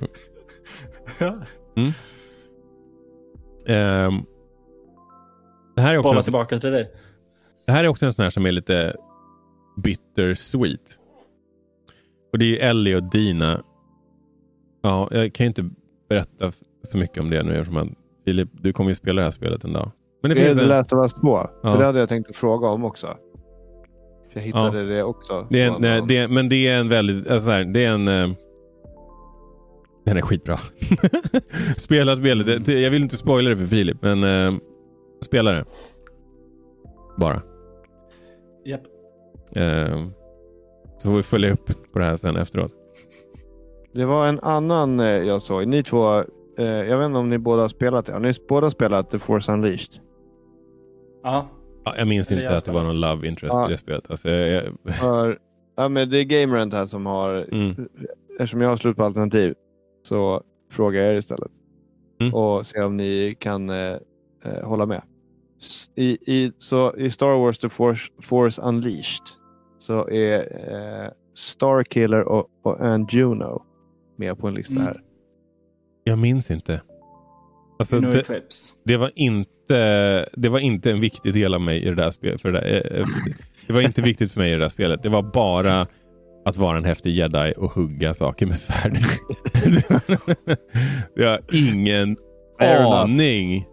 Ja. 1.21 1.35
ehm, 3.67 4.23
det, 5.77 5.83
här 5.83 5.93
är 5.95 5.99
också 5.99 6.09
Bolla 6.09 6.19
en, 6.19 6.25
tillbaka 6.25 6.59
till 6.59 6.71
dig. 6.71 6.91
det 7.67 7.73
här 7.73 7.85
är 7.85 7.89
också 7.89 8.07
en 8.07 8.13
sån 8.13 8.23
här 8.23 8.31
som 8.31 8.47
är 8.47 8.53
lite 8.53 8.97
bittersweet. 9.83 10.99
Och 12.33 12.39
det 12.39 12.45
är 12.45 12.49
ju 12.49 12.57
Ellie 12.57 12.95
och 12.97 13.03
Dina. 13.03 13.63
Ja, 14.83 15.09
jag 15.11 15.33
kan 15.35 15.45
ju 15.45 15.49
inte 15.49 15.71
berätta 16.09 16.53
så 16.83 16.99
mycket 16.99 17.19
om 17.21 17.31
det 17.31 17.43
nu 17.43 17.59
eftersom 17.59 17.77
att 17.77 17.89
Filip, 18.25 18.49
du 18.53 18.73
kommer 18.73 18.91
ju 18.91 18.95
spela 18.95 19.21
det 19.21 19.25
här 19.25 19.31
spelet 19.33 19.65
en 19.65 19.73
dag. 19.73 19.91
Men 20.23 20.29
det 20.29 20.35
Det 20.35 20.41
är 20.41 20.45
finns 20.45 20.59
The 20.59 20.63
en, 20.63 20.69
Last 20.69 20.93
of 20.93 20.99
Us 20.99 21.15
2. 21.15 21.21
Ja. 21.29 21.51
För 21.63 21.79
det 21.79 21.85
hade 21.87 21.99
jag 21.99 22.09
tänkt 22.09 22.31
att 22.31 22.37
fråga 22.37 22.69
om 22.69 22.85
också. 22.85 23.17
Jag 24.37 24.43
hittade 24.43 24.85
det 24.87 25.03
också. 25.03 25.47
det 25.51 25.63
är, 25.63 25.71
en- 25.71 25.81
nej, 25.83 26.03
det 26.09 26.17
är, 26.19 26.29
men 26.29 26.49
det 26.49 26.69
är 26.69 26.81
en 26.81 26.89
väldigt, 26.89 27.29
alltså 27.29 27.47
så 27.47 27.51
här, 27.53 27.65
det 27.65 27.85
är 27.85 27.91
en... 27.95 28.09
eh, 28.09 28.37
Den 30.05 30.17
är 30.17 30.21
skitbra. 30.21 30.59
spela 31.77 32.17
spelet. 32.17 32.69
Jag 32.69 32.91
vill 32.91 33.03
inte 33.03 33.17
spoila 33.17 33.51
det 33.51 33.57
för 33.57 33.65
Filip, 33.67 33.97
men 34.03 34.25
eh, 34.25 34.59
spela 35.25 35.51
det. 35.53 35.65
Bara. 37.17 37.43
Japp. 38.65 38.81
Eh, 39.57 40.07
så 40.99 41.09
får 41.09 41.17
vi 41.17 41.23
följa 41.23 41.53
upp 41.53 41.93
på 41.93 41.99
det 41.99 42.05
här 42.05 42.17
sen 42.17 42.37
efteråt. 42.37 42.73
Det 43.93 44.05
var 44.05 44.27
en 44.29 44.41
annan 44.41 45.01
eh, 45.01 45.07
jag 45.07 45.43
såg. 45.43 45.67
Ni 45.69 45.83
två, 45.83 46.19
eh, 46.59 46.65
jag 46.67 46.99
vet 46.99 47.07
inte 47.07 47.19
om 47.19 47.29
ni 47.31 47.39
båda 47.39 47.63
har 47.63 47.69
spelat 47.69 48.07
det. 48.07 48.13
Har 48.13 48.21
ni 48.21 48.33
båda 48.49 48.71
spelat 48.71 49.11
The 49.11 49.19
Force 49.19 49.53
Unleashed? 49.53 50.01
Ja. 51.23 51.49
Ja, 51.87 51.95
jag 51.99 52.09
minns 52.09 52.33
inte 52.33 52.45
jag 52.45 52.55
att 52.55 52.65
det 52.65 52.73
var 52.73 52.85
någon 52.85 53.01
love 53.01 53.29
interest 53.29 53.55
Ja. 53.55 53.69
i 53.69 53.73
det 53.73 53.79
spelet. 53.79 54.11
Alltså, 54.11 54.31
jag, 54.31 54.65
jag, 54.85 54.95
För, 54.95 55.39
ja, 55.77 55.89
men 55.89 56.11
det 56.11 56.19
är 56.19 56.25
Gamerent 56.25 56.73
här 56.73 56.87
som 56.87 57.07
har, 57.07 57.47
mm, 57.53 57.89
eftersom 58.33 58.61
jag 58.61 58.69
har 58.69 58.77
slut 58.77 58.97
på 58.97 59.05
alternativ, 59.05 59.55
så 60.03 60.43
frågar 60.73 61.03
jag 61.03 61.13
er 61.15 61.19
istället. 61.19 61.51
Mm. 62.21 62.35
Och 62.35 62.67
ser 62.67 62.85
om 62.85 62.97
ni 62.97 63.37
kan 63.39 63.71
eh, 63.71 63.97
eh, 64.45 64.63
hålla 64.65 64.87
med. 64.87 65.03
I, 65.95 66.05
i, 66.35 66.53
så 66.59 66.97
I 66.97 67.11
Star 67.11 67.39
Wars 67.39 67.59
The 67.59 67.69
Force, 67.69 68.13
Force 68.23 68.63
Unleashed 68.63 69.27
så 69.79 70.09
är 70.09 70.39
eh, 71.05 71.11
Starkiller 71.35 72.23
och, 72.29 72.47
och 72.63 72.81
Ann 72.81 73.07
Juno 73.11 73.63
med 74.17 74.39
på 74.39 74.49
en 74.49 74.55
lista 74.55 74.75
Mm. 74.75 74.85
här. 74.87 75.01
jag 76.05 76.19
minns 76.19 76.51
inte. 76.51 76.81
Alltså, 77.79 78.01
No 78.01 78.11
det, 78.11 78.43
det, 78.85 78.97
var 78.97 79.11
inte, 79.15 80.29
det 80.33 80.49
var 80.49 80.59
inte 80.59 80.91
en 80.91 81.01
viktig 81.01 81.35
del 81.35 81.55
av 81.55 81.61
mig 81.61 81.83
i 81.83 81.85
det 81.85 81.95
där 81.95 82.11
spelet. 82.11 82.41
För 82.41 82.53
det, 82.53 82.61
där, 82.61 82.93
eh, 82.93 83.01
eh, 83.01 83.07
det 83.67 83.73
var 83.73 83.81
inte 83.81 84.03
viktigt 84.03 84.33
för 84.33 84.41
mig 84.41 84.51
i 84.51 84.53
det 84.53 84.61
där 84.61 84.69
spelet. 84.69 85.03
Det 85.03 85.09
var 85.09 85.23
bara 85.23 85.87
att 86.45 86.57
vara 86.57 86.77
en 86.77 86.85
häftig 86.85 87.15
jedi 87.15 87.55
och 87.57 87.73
hugga 87.73 88.15
saker 88.15 88.47
med 88.47 88.57
svärd. 88.59 88.99
jag 91.15 91.29
har 91.29 91.41
ingen 91.53 92.17
aning. 92.61 93.67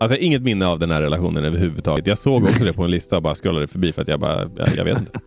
Alltså 0.00 0.14
jag 0.14 0.20
har 0.20 0.26
inget 0.26 0.42
minne 0.42 0.66
av 0.66 0.78
den 0.78 0.90
här 0.90 1.02
relationen 1.02 1.44
överhuvudtaget. 1.44 2.06
Jag 2.06 2.18
såg 2.18 2.44
också 2.44 2.64
det 2.64 2.72
på 2.72 2.84
en 2.84 2.90
lista 2.90 3.16
och 3.16 3.22
bara 3.22 3.34
scrollade 3.34 3.68
förbi 3.68 3.92
för 3.92 4.02
att 4.02 4.08
jag 4.08 4.20
bara, 4.20 4.50
jag, 4.56 4.68
jag 4.76 4.84
vet 4.84 4.98
inte. 4.98 5.20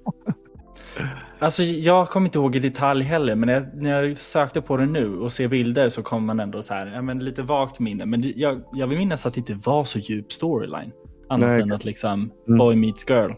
Alltså 1.42 1.64
jag 1.64 2.10
kommer 2.10 2.28
inte 2.28 2.38
ihåg 2.40 2.56
i 2.56 2.60
detalj 2.60 3.04
heller, 3.04 3.36
men 3.36 3.48
när 3.48 3.54
jag, 3.54 3.68
när 3.76 4.04
jag 4.04 4.18
sökte 4.18 4.62
på 4.62 4.78
det 4.78 4.86
nu 4.86 5.18
och 5.18 5.32
ser 5.32 5.48
bilder 5.48 5.90
så 5.90 6.04
kommer 6.04 6.26
man 6.26 6.40
ändå 6.40 6.62
så 6.62 6.74
här, 6.74 6.88
ja, 6.96 7.02
men 7.02 7.20
lite 7.20 7.44
vagt 7.44 7.80
minne. 7.80 8.06
Men 8.06 8.34
jag, 8.36 8.62
jag 8.74 8.88
vill 8.88 8.98
minnas 8.98 9.26
att 9.26 9.34
det 9.34 9.38
inte 9.40 9.70
var 9.70 9.84
så 9.84 10.00
djup 10.00 10.34
storyline. 10.34 10.92
Annat 11.30 11.50
Nej. 11.50 11.62
än 11.62 11.72
att 11.72 11.86
liksom, 11.86 12.32
Mm. 12.48 12.58
boy 12.58 12.76
meets 12.76 13.10
girl. 13.10 13.32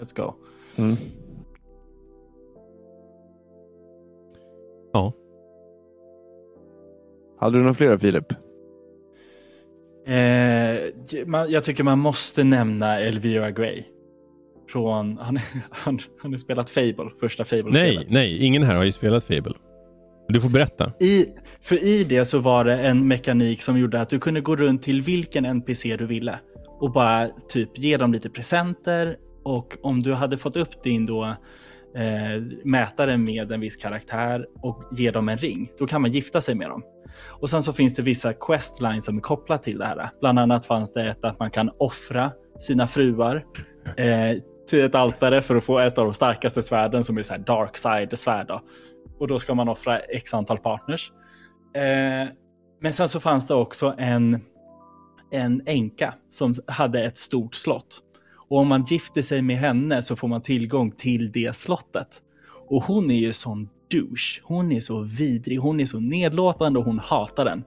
Let's 0.00 0.16
go. 0.16 0.34
Mm. 0.76 0.96
Ja. 4.92 5.12
Hade 7.40 7.56
du 7.58 7.62
några 7.62 7.74
fler 7.74 7.98
Filip? 7.98 8.32
Eh, 10.06 11.26
man, 11.26 11.50
jag 11.50 11.64
tycker 11.64 11.84
man 11.84 11.98
måste 11.98 12.44
nämna 12.44 12.98
Elvira 13.00 13.50
Gray. 13.50 13.82
Från, 14.72 15.18
han, 15.18 15.38
han, 15.70 15.98
han 16.22 16.32
har 16.32 16.38
spelat 16.38 16.70
Fable, 16.70 17.10
första 17.20 17.44
Fable-spelet. 17.44 17.94
Nej, 17.96 18.06
nej, 18.08 18.46
ingen 18.46 18.62
här 18.62 18.74
har 18.74 18.84
ju 18.84 18.92
spelat 18.92 19.24
Fable. 19.24 19.54
Du 20.28 20.40
får 20.40 20.48
berätta. 20.48 20.92
I, 21.00 21.26
för 21.60 21.84
i 21.84 22.04
det 22.04 22.24
så 22.24 22.38
var 22.38 22.64
det 22.64 22.78
en 22.78 23.08
mekanik 23.08 23.62
som 23.62 23.78
gjorde 23.78 24.00
att 24.00 24.08
du 24.08 24.18
kunde 24.18 24.40
gå 24.40 24.56
runt 24.56 24.82
till 24.82 25.02
vilken 25.02 25.44
NPC 25.44 25.96
du 25.96 26.06
ville 26.06 26.38
och 26.80 26.92
bara 26.92 27.28
typ 27.48 27.78
ge 27.78 27.96
dem 27.96 28.12
lite 28.12 28.30
presenter 28.30 29.16
och 29.44 29.76
om 29.82 30.02
du 30.02 30.14
hade 30.14 30.38
fått 30.38 30.56
upp 30.56 30.82
din 30.82 31.06
då 31.06 31.24
eh, 31.96 32.42
mätare 32.64 33.16
med 33.16 33.52
en 33.52 33.60
viss 33.60 33.76
karaktär 33.76 34.46
och 34.62 34.84
ge 34.92 35.10
dem 35.10 35.28
en 35.28 35.38
ring, 35.38 35.70
då 35.78 35.86
kan 35.86 36.02
man 36.02 36.10
gifta 36.10 36.40
sig 36.40 36.54
med 36.54 36.68
dem. 36.68 36.82
Och 37.28 37.50
sen 37.50 37.62
så 37.62 37.72
finns 37.72 37.94
det 37.94 38.02
vissa 38.02 38.32
questlines 38.32 39.04
som 39.04 39.16
är 39.16 39.20
kopplat 39.20 39.62
till 39.62 39.78
det 39.78 39.84
här. 39.84 40.10
Bland 40.20 40.38
annat 40.38 40.66
fanns 40.66 40.92
det 40.92 41.10
ett 41.10 41.24
att 41.24 41.38
man 41.38 41.50
kan 41.50 41.70
offra 41.78 42.32
sina 42.60 42.86
fruar 42.86 43.44
eh, 43.96 44.36
till 44.66 44.84
ett 44.84 44.94
altare 44.94 45.42
för 45.42 45.56
att 45.56 45.64
få 45.64 45.78
ett 45.78 45.98
av 45.98 46.04
de 46.04 46.14
starkaste 46.14 46.62
svärden 46.62 47.04
som 47.04 47.18
är 47.18 47.22
så 47.22 47.32
här 47.32 47.40
dark 47.40 47.76
side 47.76 48.18
svärd. 48.18 48.46
Då. 48.46 48.60
Och 49.18 49.28
då 49.28 49.38
ska 49.38 49.54
man 49.54 49.68
offra 49.68 49.98
x 49.98 50.34
antal 50.34 50.58
partners. 50.58 51.12
Eh, 51.74 52.28
men 52.80 52.92
sen 52.92 53.08
så 53.08 53.20
fanns 53.20 53.46
det 53.46 53.54
också 53.54 53.94
en, 53.98 54.40
en 55.32 55.62
änka 55.66 56.14
som 56.30 56.54
hade 56.66 57.04
ett 57.04 57.18
stort 57.18 57.54
slott. 57.54 58.00
Och 58.48 58.58
om 58.58 58.68
man 58.68 58.84
gifter 58.84 59.22
sig 59.22 59.42
med 59.42 59.56
henne 59.56 60.02
så 60.02 60.16
får 60.16 60.28
man 60.28 60.42
tillgång 60.42 60.90
till 60.90 61.32
det 61.32 61.56
slottet. 61.56 62.22
Och 62.68 62.82
hon 62.82 63.10
är 63.10 63.18
ju 63.18 63.32
sån 63.32 63.68
douche. 63.90 64.40
Hon 64.42 64.72
är 64.72 64.80
så 64.80 65.02
vidrig, 65.02 65.58
hon 65.58 65.80
är 65.80 65.86
så 65.86 66.00
nedlåtande 66.00 66.78
och 66.78 66.84
hon 66.84 66.98
hatar 66.98 67.44
den. 67.44 67.64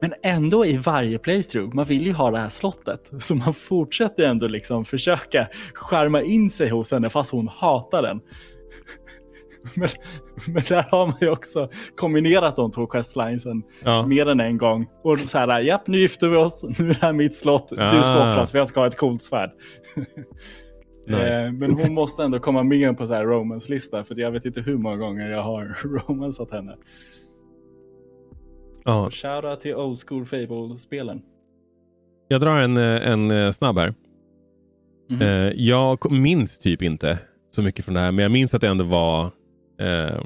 Men 0.00 0.14
ändå 0.22 0.66
i 0.66 0.76
varje 0.76 1.18
playthrough, 1.18 1.74
man 1.74 1.84
vill 1.84 2.06
ju 2.06 2.12
ha 2.12 2.30
det 2.30 2.38
här 2.38 2.48
slottet. 2.48 3.10
Så 3.18 3.34
man 3.34 3.54
fortsätter 3.54 4.28
ändå 4.28 4.46
liksom 4.46 4.84
försöka 4.84 5.48
skärma 5.74 6.22
in 6.22 6.50
sig 6.50 6.68
hos 6.68 6.90
henne 6.90 7.10
fast 7.10 7.30
hon 7.30 7.48
hatar 7.48 8.02
den. 8.02 8.20
Men, 9.74 9.88
men 10.46 10.62
där 10.68 10.82
har 10.90 11.06
man 11.06 11.14
ju 11.20 11.30
också 11.30 11.68
kombinerat 11.96 12.56
de 12.56 12.70
två 12.70 12.86
questlinesen 12.86 13.62
Ja. 13.84 14.06
mer 14.06 14.26
än 14.26 14.40
en 14.40 14.58
gång. 14.58 14.86
Och 15.04 15.18
så 15.18 15.38
här, 15.38 15.58
japp 15.60 15.86
nu 15.86 15.98
gifter 15.98 16.28
vi 16.28 16.36
oss, 16.36 16.62
nu 16.78 16.84
är 16.84 16.94
det 16.94 16.98
här 17.00 17.12
mitt 17.12 17.34
slott, 17.34 17.68
du 17.68 17.76
ska 18.02 18.12
Ah. 18.12 18.32
offras 18.32 18.50
för 18.52 18.58
jag 18.58 18.68
ska 18.68 18.80
ha 18.80 18.86
ett 18.86 18.96
coolt 18.96 19.22
svärd. 19.22 19.50
Nice. 21.08 21.44
Eh, 21.46 21.52
Men 21.52 21.70
hon 21.74 21.94
måste 21.94 22.22
ändå 22.22 22.38
komma 22.38 22.62
med 22.62 22.98
på 22.98 23.06
så 23.06 23.14
här 23.14 23.24
romance-lista 23.24 24.04
för 24.04 24.20
jag 24.20 24.30
vet 24.30 24.44
inte 24.44 24.60
hur 24.60 24.78
många 24.78 24.96
gånger 24.96 25.30
jag 25.30 25.42
har 25.42 25.76
romansat 26.08 26.50
henne. 26.50 26.76
Ja, 28.88 29.10
Så 29.10 29.10
shoutout 29.10 29.60
till 29.60 29.74
old 29.74 29.98
school 30.08 30.24
Fable-spelen. 30.26 31.22
jag 32.28 32.40
drar 32.40 32.58
en, 32.60 32.76
eh, 32.76 33.08
en 33.12 33.30
eh, 33.30 33.50
snabb 33.52 33.78
här. 33.78 33.94
Mhm. 35.10 35.22
Eh, 35.22 35.52
jag 35.56 36.12
minns 36.12 36.58
typ 36.58 36.82
inte 36.82 37.18
så 37.50 37.62
mycket 37.62 37.84
från 37.84 37.94
det 37.94 38.00
här, 38.00 38.12
men 38.12 38.22
jag 38.22 38.32
minns 38.32 38.54
att 38.54 38.60
det 38.60 38.68
ändå 38.68 38.84
var 38.84 39.24
eh, 39.80 40.20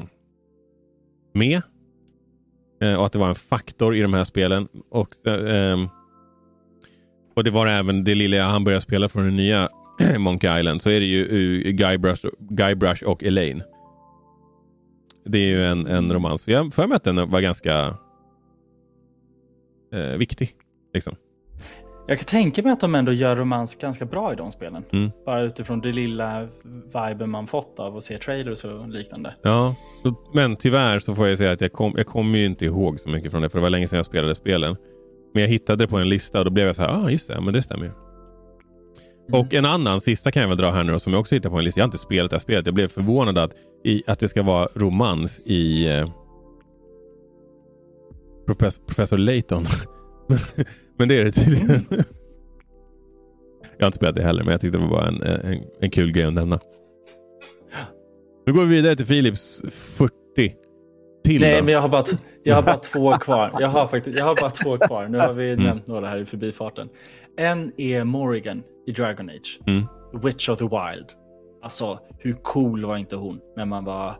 med. 1.34 1.62
Eh, 2.82 2.94
och 2.94 3.06
att 3.06 3.12
det 3.12 3.18
var 3.18 3.28
en 3.28 3.34
faktor 3.34 3.94
i 3.94 4.00
de 4.02 4.14
här 4.14 4.24
spelen. 4.24 4.68
Och, 4.90 5.26
eh, 5.26 5.78
och 7.36 7.44
det 7.44 7.50
var 7.50 7.66
även 7.66 8.04
det 8.04 8.14
lilla 8.14 8.42
han 8.44 8.64
började 8.64 8.82
spela 8.82 9.08
från 9.08 9.24
den 9.24 9.36
nya 9.36 9.68
Monkey 10.18 10.58
Island. 10.60 10.82
Så 10.82 10.90
är 10.90 11.00
det 11.00 11.06
ju 11.06 11.62
Guybrush, 11.72 12.26
Guybrush 12.38 13.04
och 13.04 13.24
Elaine. 13.24 13.62
Det 15.24 15.38
är 15.38 15.46
ju 15.48 15.64
en, 15.64 15.86
en 15.86 16.12
romans. 16.12 16.48
Jag 16.48 16.64
har 16.64 16.70
för 16.70 16.86
mig 16.86 16.96
att 16.96 17.04
den 17.04 17.30
var 17.30 17.40
ganska 17.40 17.96
eh, 19.92 20.16
viktig. 20.16 20.50
Liksom. 20.94 21.16
Jag 22.06 22.18
kan 22.18 22.26
tänka 22.26 22.62
mig 22.62 22.72
att 22.72 22.80
de 22.80 22.94
ändå 22.94 23.12
gör 23.12 23.36
romans 23.36 23.74
ganska 23.74 24.04
bra 24.04 24.32
i 24.32 24.36
de 24.36 24.52
spelen. 24.52 24.84
Mm. 24.92 25.10
Bara 25.26 25.40
utifrån 25.40 25.80
det 25.80 25.92
lilla 25.92 26.48
viben 26.94 27.30
man 27.30 27.46
fått 27.46 27.78
av 27.78 27.96
att 27.96 28.04
se 28.04 28.18
trailers 28.18 28.64
och 28.64 28.88
liknande. 28.88 29.34
Ja, 29.42 29.74
men 30.34 30.56
tyvärr 30.56 30.98
så 30.98 31.14
får 31.14 31.28
jag 31.28 31.38
säga 31.38 31.52
att 31.52 31.60
jag, 31.60 31.72
kom, 31.72 31.94
jag 31.96 32.06
kommer 32.06 32.38
ju 32.38 32.46
inte 32.46 32.64
ihåg 32.64 33.00
så 33.00 33.08
mycket 33.08 33.30
från 33.30 33.42
det. 33.42 33.50
För 33.50 33.58
det 33.58 33.62
var 33.62 33.70
länge 33.70 33.88
sedan 33.88 33.96
jag 33.96 34.06
spelade 34.06 34.34
spelen. 34.34 34.76
Men 35.34 35.42
jag 35.42 35.48
hittade 35.48 35.84
det 35.84 35.88
på 35.88 35.98
en 35.98 36.08
lista 36.08 36.38
och 36.38 36.44
då 36.44 36.50
blev 36.50 36.66
jag 36.66 36.76
så 36.76 36.82
här, 36.82 36.88
ja 36.88 37.04
ah, 37.04 37.10
just 37.10 37.28
det, 37.28 37.40
men 37.40 37.54
det 37.54 37.62
stämmer 37.62 37.84
ju. 37.84 37.90
Mm. 39.28 39.40
Och 39.40 39.54
en 39.54 39.66
annan, 39.66 40.00
sista 40.00 40.30
kan 40.30 40.42
jag 40.42 40.48
väl 40.48 40.58
dra 40.58 40.70
här 40.70 40.84
nu 40.84 40.92
då, 40.92 40.98
som 40.98 41.12
jag 41.12 41.20
också 41.20 41.34
hittade 41.34 41.52
på 41.52 41.58
en 41.58 41.64
lista. 41.64 41.80
Jag 41.80 41.84
har 41.84 41.88
inte 41.88 41.98
spelat 41.98 42.30
det 42.30 42.36
här 42.36 42.40
spelet. 42.40 42.66
Jag 42.66 42.74
blev 42.74 42.88
förvånad 42.88 43.38
att, 43.38 43.54
i, 43.84 44.02
att 44.06 44.18
det 44.18 44.28
ska 44.28 44.42
vara 44.42 44.68
romans 44.74 45.40
i 45.44 45.86
eh, 45.86 46.08
professor, 48.46 48.82
professor 48.84 49.16
Layton. 49.16 49.66
men 50.98 51.08
det 51.08 51.16
är 51.18 51.24
det 51.24 51.30
tydligen. 51.32 51.84
jag 53.78 53.84
har 53.84 53.86
inte 53.86 53.96
spelat 53.96 54.14
det 54.16 54.22
heller, 54.22 54.44
men 54.44 54.52
jag 54.52 54.60
tyckte 54.60 54.78
det 54.78 54.84
var 54.84 54.90
bara 54.90 55.08
en, 55.08 55.22
en, 55.22 55.64
en 55.80 55.90
kul 55.90 56.12
grej 56.12 56.24
att 56.24 56.32
nämna. 56.34 56.60
Nu 58.46 58.52
går 58.52 58.64
vi 58.64 58.74
vidare 58.76 58.96
till 58.96 59.06
Philips 59.06 59.62
40 59.70 60.12
till. 61.24 61.40
Nej, 61.40 61.58
då. 61.58 61.64
men 61.64 61.74
jag 61.74 61.80
har, 61.80 61.88
bara 61.88 62.04
jag 62.42 62.54
har 62.54 62.62
bara 62.62 62.76
två 62.92 63.12
kvar. 63.12 63.50
Jag 63.60 63.68
har, 63.68 63.86
faktiskt, 63.86 64.18
jag 64.18 64.24
har 64.26 64.36
bara 64.40 64.50
två 64.50 64.78
kvar. 64.86 65.08
Nu 65.08 65.18
har 65.18 65.32
vi 65.32 65.50
Mm. 65.52 65.64
nämnt 65.64 65.86
några 65.86 66.08
här 66.08 66.16
i 66.18 66.24
förbifarten. 66.26 66.88
En 67.36 67.72
är 67.76 68.04
Morrigan 68.04 68.62
i 68.86 68.92
Dragon 68.92 69.30
Age. 69.30 69.60
Mm. 69.66 69.84
Witch 70.22 70.48
of 70.48 70.58
the 70.58 70.64
Wild. 70.64 71.06
Alltså, 71.62 71.98
hur 72.18 72.32
cool 72.32 72.84
var 72.84 72.96
inte 72.96 73.16
hon 73.16 73.40
när 73.56 73.64
man 73.64 73.84
var 73.84 74.14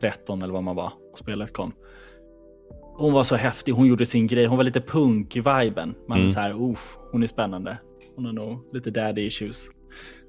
13 0.00 0.42
eller 0.42 0.52
vad 0.52 0.62
man 0.62 0.76
var 0.76 0.92
och 1.12 1.18
spelet 1.18 1.52
kom? 1.52 1.72
Hon 2.96 3.12
var 3.12 3.24
så 3.24 3.36
häftig, 3.36 3.72
hon 3.72 3.86
gjorde 3.86 4.06
sin 4.06 4.26
grej. 4.26 4.46
Hon 4.46 4.56
var 4.56 4.64
lite 4.64 4.80
punk-viben. 4.80 5.94
Man 6.08 6.18
Mm. 6.18 6.32
så 6.32 6.40
här, 6.40 6.70
uff, 6.70 6.96
hon 7.12 7.22
är 7.22 7.26
spännande. 7.26 7.78
Hon 8.16 8.24
har 8.26 8.32
nog 8.32 8.58
lite 8.72 8.90
daddy 8.90 9.22
issues. 9.26 9.68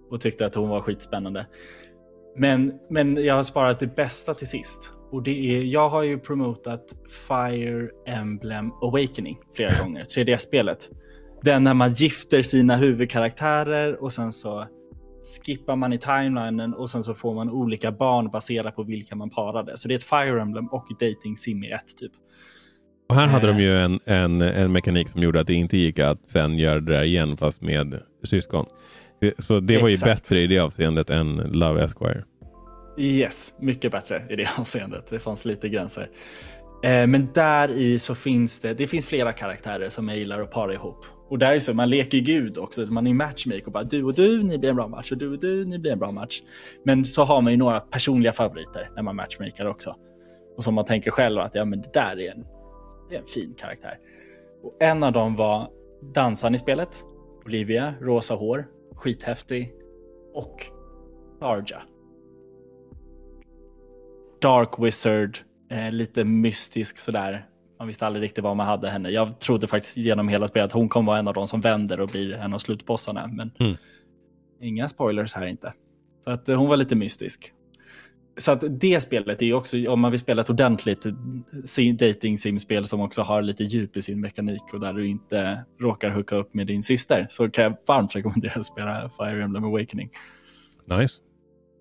Och 0.09 0.21
tyckte 0.21 0.45
att 0.45 0.55
hon 0.55 0.69
var 0.69 0.79
skitspännande. 0.81 1.45
Men, 2.37 2.73
men 2.89 3.23
jag 3.23 3.35
har 3.35 3.43
sparat 3.43 3.79
det 3.79 3.95
bästa 3.95 4.33
till 4.33 4.47
sist. 4.47 4.91
Och 5.11 5.23
det 5.23 5.31
är, 5.31 5.63
jag 5.63 5.89
har 5.89 6.03
ju 6.03 6.19
promotat 6.19 6.95
Fire 7.27 7.89
Emblem 8.07 8.71
Awakening 8.81 9.37
flera 9.55 9.83
gånger, 9.83 10.03
3D-spelet. 10.15 10.89
Den 11.41 11.63
när 11.63 11.73
man 11.73 11.93
gifter 11.93 12.41
sina 12.41 12.75
huvudkaraktärer 12.75 14.03
och 14.03 14.13
sen 14.13 14.33
så 14.33 14.65
skippar 15.45 15.75
man 15.75 15.93
i 15.93 15.97
timelinen 15.97 16.73
och 16.73 16.89
sen 16.89 17.03
så 17.03 17.13
får 17.13 17.33
man 17.33 17.49
olika 17.49 17.91
barn 17.91 18.31
baserat 18.31 18.75
på 18.75 18.83
vilka 18.83 19.15
man 19.15 19.29
parade. 19.29 19.77
Så 19.77 19.87
det 19.87 19.93
är 19.93 19.95
ett 19.97 20.03
Fire 20.03 20.41
Emblem 20.41 20.67
och 20.67 20.85
dating 20.99 21.37
sim 21.37 21.63
i 21.63 21.71
ett 21.71 21.97
typ. 21.97 22.11
Och 23.09 23.15
här 23.15 23.27
hade 23.27 23.49
Eh. 23.49 23.55
de 23.55 23.61
ju 23.63 23.77
en, 23.79 23.99
en, 24.05 24.41
en 24.41 24.71
mekanik 24.71 25.09
som 25.09 25.21
gjorde 25.21 25.39
att 25.39 25.47
det 25.47 25.53
inte 25.53 25.77
gick 25.77 25.99
att 25.99 26.25
sen 26.25 26.57
göra 26.57 26.79
det 26.79 26.93
där 26.93 27.03
igen 27.03 27.37
fast 27.37 27.61
med 27.61 27.99
syskon. 28.23 28.65
Så 29.39 29.59
det 29.59 29.77
var 29.77 29.87
ju 29.87 29.93
Exakt. 29.93 30.21
bättre 30.21 30.39
i 30.39 30.47
det 30.47 30.59
avseendet 30.59 31.09
än 31.09 31.35
Love 31.35 31.83
Esquire. 31.83 32.23
Yes, 32.97 33.53
mycket 33.59 33.91
bättre 33.91 34.23
i 34.29 34.35
det 34.35 34.47
avseendet. 34.59 35.07
Det 35.09 35.19
fanns 35.19 35.45
lite 35.45 35.69
gränser. 35.69 36.09
Eh, 36.83 37.07
men 37.07 37.27
där 37.33 37.69
i 37.69 37.99
så 37.99 38.15
finns 38.15 38.59
det, 38.59 38.73
det 38.73 38.87
finns 38.87 39.05
flera 39.05 39.33
karaktärer 39.33 39.89
som 39.89 40.09
jag 40.09 40.17
gillar 40.17 40.41
att 40.41 40.51
para 40.51 40.73
ihop. 40.73 41.05
Och 41.29 41.39
där 41.39 41.51
är 41.51 41.59
så, 41.59 41.73
man 41.73 41.89
leker 41.89 42.17
gud 42.17 42.57
också. 42.57 42.81
Man 42.81 43.07
är 43.07 43.13
matchmaker 43.13 43.65
och 43.65 43.71
bara 43.71 43.83
du 43.83 44.03
och 44.03 44.13
du, 44.13 44.43
ni 44.43 44.57
blir 44.57 44.69
en 44.69 44.75
bra 44.75 44.87
match 44.87 45.11
och 45.11 45.17
du 45.17 45.31
och 45.31 45.39
du, 45.39 45.65
ni 45.65 45.79
blir 45.79 45.91
en 45.91 45.99
bra 45.99 46.11
match. 46.11 46.41
Men 46.85 47.05
så 47.05 47.23
har 47.23 47.41
man 47.41 47.51
ju 47.51 47.57
några 47.57 47.79
personliga 47.79 48.33
favoriter 48.33 48.89
när 48.95 49.03
man 49.03 49.15
matchmakar 49.15 49.65
också. 49.65 49.95
Och 50.57 50.63
som 50.63 50.73
man 50.73 50.85
tänker 50.85 51.11
själv 51.11 51.39
att 51.39 51.55
ja, 51.55 51.65
men 51.65 51.81
det 51.81 51.93
där 51.93 52.19
är 52.19 52.31
en, 52.31 52.45
det 53.09 53.15
är 53.15 53.19
en 53.19 53.25
fin 53.25 53.53
karaktär. 53.57 53.97
Och 54.63 54.77
en 54.79 55.03
av 55.03 55.11
dem 55.11 55.35
var 55.35 55.67
dansaren 56.13 56.55
i 56.55 56.57
spelet. 56.57 57.03
Olivia, 57.45 57.93
rosa 58.01 58.33
hår, 58.33 58.67
skithäftig. 58.95 59.73
Och 60.33 60.65
Darja. 61.39 61.81
Dark 64.41 64.79
Wizard, 64.79 65.37
eh, 65.71 65.91
lite 65.91 66.23
mystisk 66.23 66.97
sådär. 66.97 67.45
Man 67.83 67.87
visste 67.87 68.07
aldrig 68.07 68.23
riktigt 68.23 68.43
vad 68.43 68.55
man 68.57 68.67
hade 68.67 68.89
henne. 68.89 69.09
Jag 69.09 69.39
trodde 69.39 69.67
faktiskt 69.67 69.97
genom 69.97 70.27
hela 70.27 70.47
spelet 70.47 70.65
att 70.65 70.71
hon 70.71 70.89
kommer 70.89 71.07
vara 71.11 71.19
en 71.19 71.27
av 71.27 71.33
de 71.33 71.47
som 71.47 71.61
vänder 71.61 71.99
och 71.99 72.07
blir 72.09 72.33
en 72.33 72.53
av 72.53 72.57
slutbossarna. 72.57 73.27
Men 73.27 73.51
Mm. 73.59 73.73
inga 74.61 74.89
spoilers 74.89 75.33
här 75.33 75.45
inte. 75.45 75.73
Så 76.23 76.29
att 76.31 76.49
eh, 76.49 76.57
hon 76.57 76.69
var 76.69 76.77
lite 76.77 76.95
mystisk. 76.95 77.51
Så 78.37 78.51
att 78.51 78.63
det 78.79 79.01
spelet 79.03 79.41
är 79.41 79.45
ju 79.45 79.53
också, 79.53 79.77
om 79.89 79.99
man 79.99 80.11
vill 80.11 80.19
spela 80.19 80.41
ett 80.41 80.49
ordentligt 80.49 81.05
si- 81.65 81.91
dating 81.91 82.37
simspel 82.37 82.85
som 82.85 83.01
också 83.01 83.21
har 83.21 83.41
lite 83.41 83.63
djup 83.63 83.97
i 83.97 84.01
sin 84.01 84.21
mekanik 84.21 84.73
och 84.73 84.79
där 84.79 84.93
du 84.93 85.07
inte 85.07 85.63
råkar 85.81 86.09
hooka 86.09 86.35
upp 86.35 86.53
med 86.53 86.67
din 86.67 86.83
syster 86.83 87.27
så 87.29 87.49
kan 87.49 87.63
jag 87.63 87.75
varmt 87.87 88.15
rekommendera 88.15 88.53
att 88.59 88.65
spela 88.65 89.09
Fire 89.17 89.43
Emblem 89.43 89.63
Awakening. 89.65 90.09
Nice. 90.85 91.21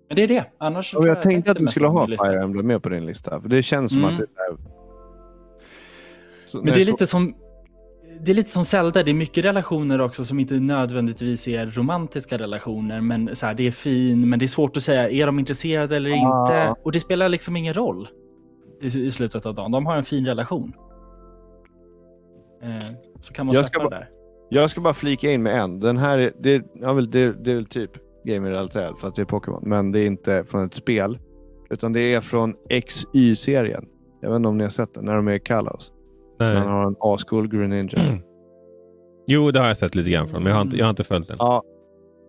Men 0.08 0.16
det 0.16 0.22
är 0.22 0.28
det. 0.28 0.44
Annars 0.58 0.94
Och 0.94 1.02
tror 1.02 1.14
jag 1.14 1.22
tänkte 1.22 1.50
att 1.50 1.56
du 1.58 1.66
skulle 1.66 1.86
ha. 1.86 2.06
Fire 2.06 2.42
Emblem 2.42 2.66
med 2.66 2.82
på 2.82 2.88
din 2.88 3.06
lista. 3.06 3.40
För 3.40 3.48
det 3.48 3.62
känns 3.62 3.92
som 3.92 4.00
Mm. 4.04 4.14
att 4.14 4.18
det 4.18 4.24
är 4.24 4.82
så 6.52 6.58
Men 6.58 6.74
det 6.74 6.80
är 6.80 6.84
så- 6.84 6.90
lite 6.90 7.06
som 7.06 7.34
det 8.20 8.30
är 8.30 8.34
lite 8.34 8.50
som 8.50 8.64
Zelda, 8.64 9.02
det 9.02 9.10
är 9.10 9.14
mycket 9.14 9.44
relationer 9.44 10.00
också 10.00 10.24
som 10.24 10.38
inte 10.40 10.54
nödvändigtvis 10.54 11.48
är 11.48 11.66
romantiska 11.66 12.38
relationer. 12.38 13.00
Men 13.00 13.36
så 13.36 13.46
här, 13.46 13.54
det 13.54 13.66
är 13.66 13.70
fin, 13.70 14.28
men 14.28 14.38
det 14.38 14.44
är 14.44 14.48
svårt 14.48 14.76
att 14.76 14.82
säga, 14.82 15.10
är 15.10 15.26
de 15.26 15.38
intresserade 15.38 15.96
eller 15.96 16.10
Ah. 16.10 16.14
inte? 16.14 16.80
Och 16.82 16.92
det 16.92 17.00
spelar 17.00 17.28
liksom 17.28 17.56
ingen 17.56 17.74
roll 17.74 18.08
i, 18.82 18.86
i 18.86 19.10
slutet 19.10 19.46
av 19.46 19.54
dagen. 19.54 19.70
De 19.70 19.86
har 19.86 19.96
en 19.96 20.04
fin 20.04 20.26
relation. 20.26 20.72
Eh, 22.62 22.94
så 23.20 23.32
kan 23.32 23.46
man 23.46 23.54
Jag 23.54 23.68
släppa 23.68 23.84
det 23.88 23.96
där. 23.96 24.08
Jag 24.50 24.70
ska 24.70 24.80
bara 24.80 24.94
flika 24.94 25.30
in 25.30 25.42
med 25.42 25.60
en. 25.60 25.80
Den 25.80 25.96
här, 25.96 26.18
är- 26.18 26.32
det, 26.40 26.64
ja, 26.74 26.92
väl, 26.92 27.10
det, 27.10 27.32
det 27.44 27.50
är 27.50 27.54
väl 27.54 27.66
typ 27.66 27.90
gaming-relaterat 28.24 29.00
för 29.00 29.08
att 29.08 29.14
det 29.14 29.22
är 29.22 29.26
Pokémon. 29.26 29.62
Men 29.62 29.92
det 29.92 30.00
är 30.00 30.06
inte 30.06 30.44
från 30.44 30.66
ett 30.66 30.74
spel. 30.74 31.18
Utan 31.70 31.92
det 31.92 32.14
är 32.14 32.20
från 32.20 32.54
XY-serien. 32.68 33.84
Jag 34.20 34.30
vet 34.30 34.36
inte 34.36 34.48
om 34.48 34.56
ni 34.58 34.62
har 34.62 34.70
sett 34.70 34.94
den, 34.94 35.04
när 35.04 35.16
de 35.16 35.28
är 35.28 35.32
i 35.32 35.40
Kalos. 35.40 35.92
Nej. 36.42 36.55
Man 36.55 36.72
har 36.72 36.87
en 36.87 36.96
ascool 37.00 37.48
Greninja. 37.48 37.98
Jo, 39.26 39.50
det 39.50 39.61
har 39.61 39.66
jag 39.66 39.76
sett 39.76 39.94
lite 39.94 40.11
grann 40.11 40.28
från, 40.28 40.42
men 40.42 40.50
jag 40.50 40.57
har 40.57 40.62
inte, 40.62 40.76
jag 40.76 40.85
har 40.85 40.90
inte 40.90 41.05
följt 41.05 41.28
den. 41.28 41.37
ja, 41.40 41.62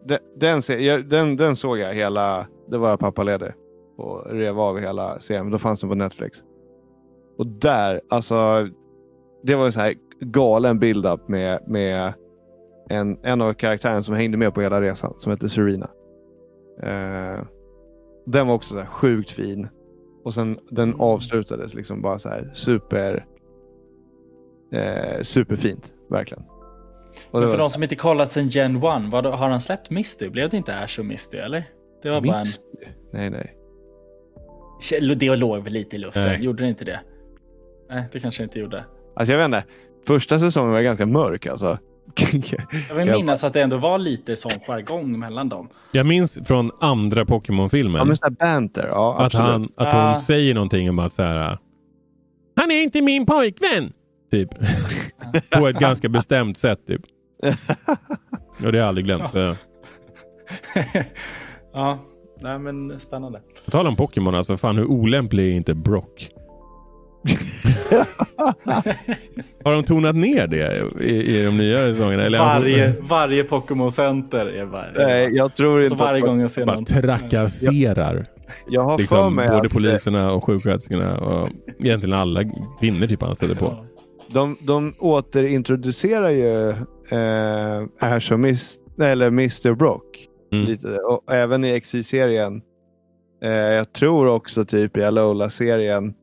den, 0.06 0.20
den, 0.40 0.62
jag- 0.84 1.10
den, 1.10 1.36
den 1.38 1.56
såg 1.56 1.78
jag 1.78 1.94
hela... 1.94 2.48
Det 2.72 2.78
var 2.78 2.90
jag 2.90 3.00
pappaledig. 3.00 3.50
Och 3.98 4.26
rev 4.32 4.60
av 4.60 4.80
hela 4.80 5.20
serien. 5.20 5.50
Då 5.52 5.58
fanns 5.60 5.80
den 5.80 5.90
på 5.90 5.96
Netflix. 5.96 6.38
Och 7.38 7.48
där, 7.48 8.02
alltså. 8.10 8.68
Det 9.44 9.56
var 9.56 9.66
en 9.66 9.72
så 9.72 9.80
här 9.80 9.94
galen 10.20 10.80
build-up 10.80 11.28
med, 11.28 11.60
med 11.68 12.14
en, 12.90 13.18
en 13.24 13.42
av 13.42 13.54
karaktärerna 13.54 14.04
som 14.04 14.16
hängde 14.16 14.38
med 14.38 14.54
på 14.54 14.62
hela 14.62 14.82
resan. 14.82 15.14
Som 15.18 15.32
heter 15.32 15.48
Serena. 15.48 15.90
Eh, 16.84 17.44
den 18.26 18.48
var 18.48 18.54
också 18.56 18.74
så 18.74 18.80
här 18.80 18.86
sjukt 18.88 19.32
fin. 19.32 19.68
Och 20.24 20.34
sen 20.34 20.58
den 20.70 20.96
avslutades 21.00 21.74
liksom 21.74 22.02
bara 22.02 22.20
så 22.20 22.30
här 22.30 22.52
super. 22.54 23.26
Eh, 24.74 25.22
superfint, 25.22 25.94
verkligen. 26.10 26.44
Och 27.32 27.40
Men 27.40 27.50
för 27.50 27.58
var 27.58 27.58
de 27.58 27.70
som 27.70 27.84
inte 27.84 27.96
kollat 27.96 28.32
sen 28.32 28.50
Gen 28.50 28.76
1, 28.76 28.82
vad, 28.82 29.26
har 29.26 29.50
han 29.50 29.62
släppt 29.62 29.90
Misty? 29.90 30.30
Blev 30.30 30.50
det 30.50 30.58
inte 30.58 30.76
Ash 30.80 31.00
och 31.00 31.06
Misty 31.06 31.38
eller? 31.38 31.70
Det 32.04 32.10
var 32.10 32.22
bara 32.22 32.40
en... 32.40 32.46
Nej, 33.14 33.30
nej. 33.30 33.56
Det 35.16 35.36
låg 35.36 35.64
väl 35.64 35.74
lite 35.74 35.96
i 35.96 36.00
luften, 36.00 36.24
Nej. 36.24 36.44
gjorde 36.44 36.64
det 36.64 36.70
inte 36.70 36.86
det? 36.86 37.00
Nej, 37.90 38.04
det 38.12 38.20
kanske 38.20 38.44
inte 38.44 38.60
gjorde. 38.60 38.86
Alltså 39.16 39.32
jag 39.34 39.38
vet 39.40 39.46
inte. 39.46 39.64
Första 40.08 40.40
säsongen 40.40 40.72
var 40.72 40.82
ganska 40.82 41.06
mörk 41.06 41.46
alltså. 41.48 41.78
Jag 42.90 42.96
vill 42.96 43.12
minnas 43.12 43.44
att 43.44 43.54
det 43.54 43.62
ändå 43.62 43.78
var 43.78 43.98
lite 43.98 44.36
sån 44.36 44.52
jargong 44.68 45.20
mellan 45.20 45.50
dem. 45.50 45.70
Jag 45.92 46.06
minns 46.06 46.40
från 46.46 46.72
andra 46.80 47.26
Pokémon-filmen 47.26 47.96
ja 48.00 48.06
men 48.06 48.18
såhär 48.18 48.32
banter. 48.32 48.88
Ja 48.92 49.16
att, 49.18 49.26
absolut. 49.26 49.48
han, 49.48 49.70
att 49.76 49.94
Ah. 49.94 50.08
hon 50.08 50.16
säger 50.16 50.54
någonting 50.54 50.90
om 50.90 51.00
att 51.00 51.14
så 51.14 51.24
här. 51.24 51.58
Han 52.56 52.72
är 52.72 52.82
inte 52.82 53.02
min 53.02 53.26
pojkvän! 53.26 53.94
Typ. 54.34 54.50
På 55.50 55.68
ett 55.68 55.80
ganska 55.80 56.10
bestämt 56.10 56.58
sätt. 56.58 56.80
Typ. 56.88 57.02
Och 58.66 58.72
det 58.72 58.72
har 58.72 58.74
jag 58.74 58.88
aldrig 58.88 59.06
glömt. 59.06 59.32
Så. 59.32 59.38
ja, 61.74 62.00
nej 62.42 62.60
men 62.60 63.00
spännande. 63.00 63.42
På 63.66 63.72
tal 63.72 63.88
om 63.88 63.96
Pokémon, 63.96 64.36
alltså 64.36 64.58
fan 64.58 64.78
hur 64.78 64.86
olämplig 64.86 65.48
är 65.52 65.52
inte 65.56 65.74
Brock? 65.74 66.30
har 69.64 69.74
de 69.74 69.84
tonat 69.84 70.16
ner 70.16 70.48
det 70.48 70.90
i, 71.02 71.40
i 71.40 71.46
de 71.46 71.58
nya 71.58 71.94
säsongerna? 71.94 72.24
Eller 72.24 72.40
Varje, 72.40 72.96
varje 73.02 73.44
Pokémon-center 73.44 74.46
är 74.46 74.66
bara... 74.66 74.86
Nej, 74.96 75.30
jag 75.36 75.56
tror 75.56 75.84
inte 75.84 75.98
så 75.98 76.04
varje 76.04 76.22
gång 76.22 76.42
jag 76.42 76.52
ser 76.52 76.66
bara 76.66 76.76
någon. 76.76 76.86
trakasserar 76.86 78.26
Jag 78.70 78.82
har 78.82 78.92
för 78.92 78.98
liksom, 78.98 79.36
mig 79.36 79.48
både 79.48 79.66
att 79.66 79.74
poliserna 79.74 80.32
och 80.32 80.44
sjuksköterskorna 80.44 81.18
och 81.18 81.50
egentligen 81.80 82.20
alla 82.20 82.44
kvinnor 82.80 83.08
typ 83.08 83.22
han 83.22 83.36
ställer 83.36 83.56
på. 83.56 83.66
Ja. 83.66 83.93
De, 84.34 84.58
de 84.62 84.94
återintroducerar 85.00 86.30
ju 86.30 86.70
eh, 87.18 87.88
Ash 88.00 88.34
och 88.34 88.40
Miss, 88.40 88.80
eller 89.00 89.28
Mr 89.28 89.74
Brock. 89.76 90.28
Mm. 90.52 90.66
Lite, 90.66 90.98
och 90.98 91.34
även 91.34 91.66
i 91.66 91.82
XY-serien. 91.82 92.62
Eh, 93.44 93.52
jag 93.52 93.94
tror 93.94 94.28
också 94.28 94.66
typ 94.66 94.98
i 94.98 95.04
Alola-serien 95.04 96.14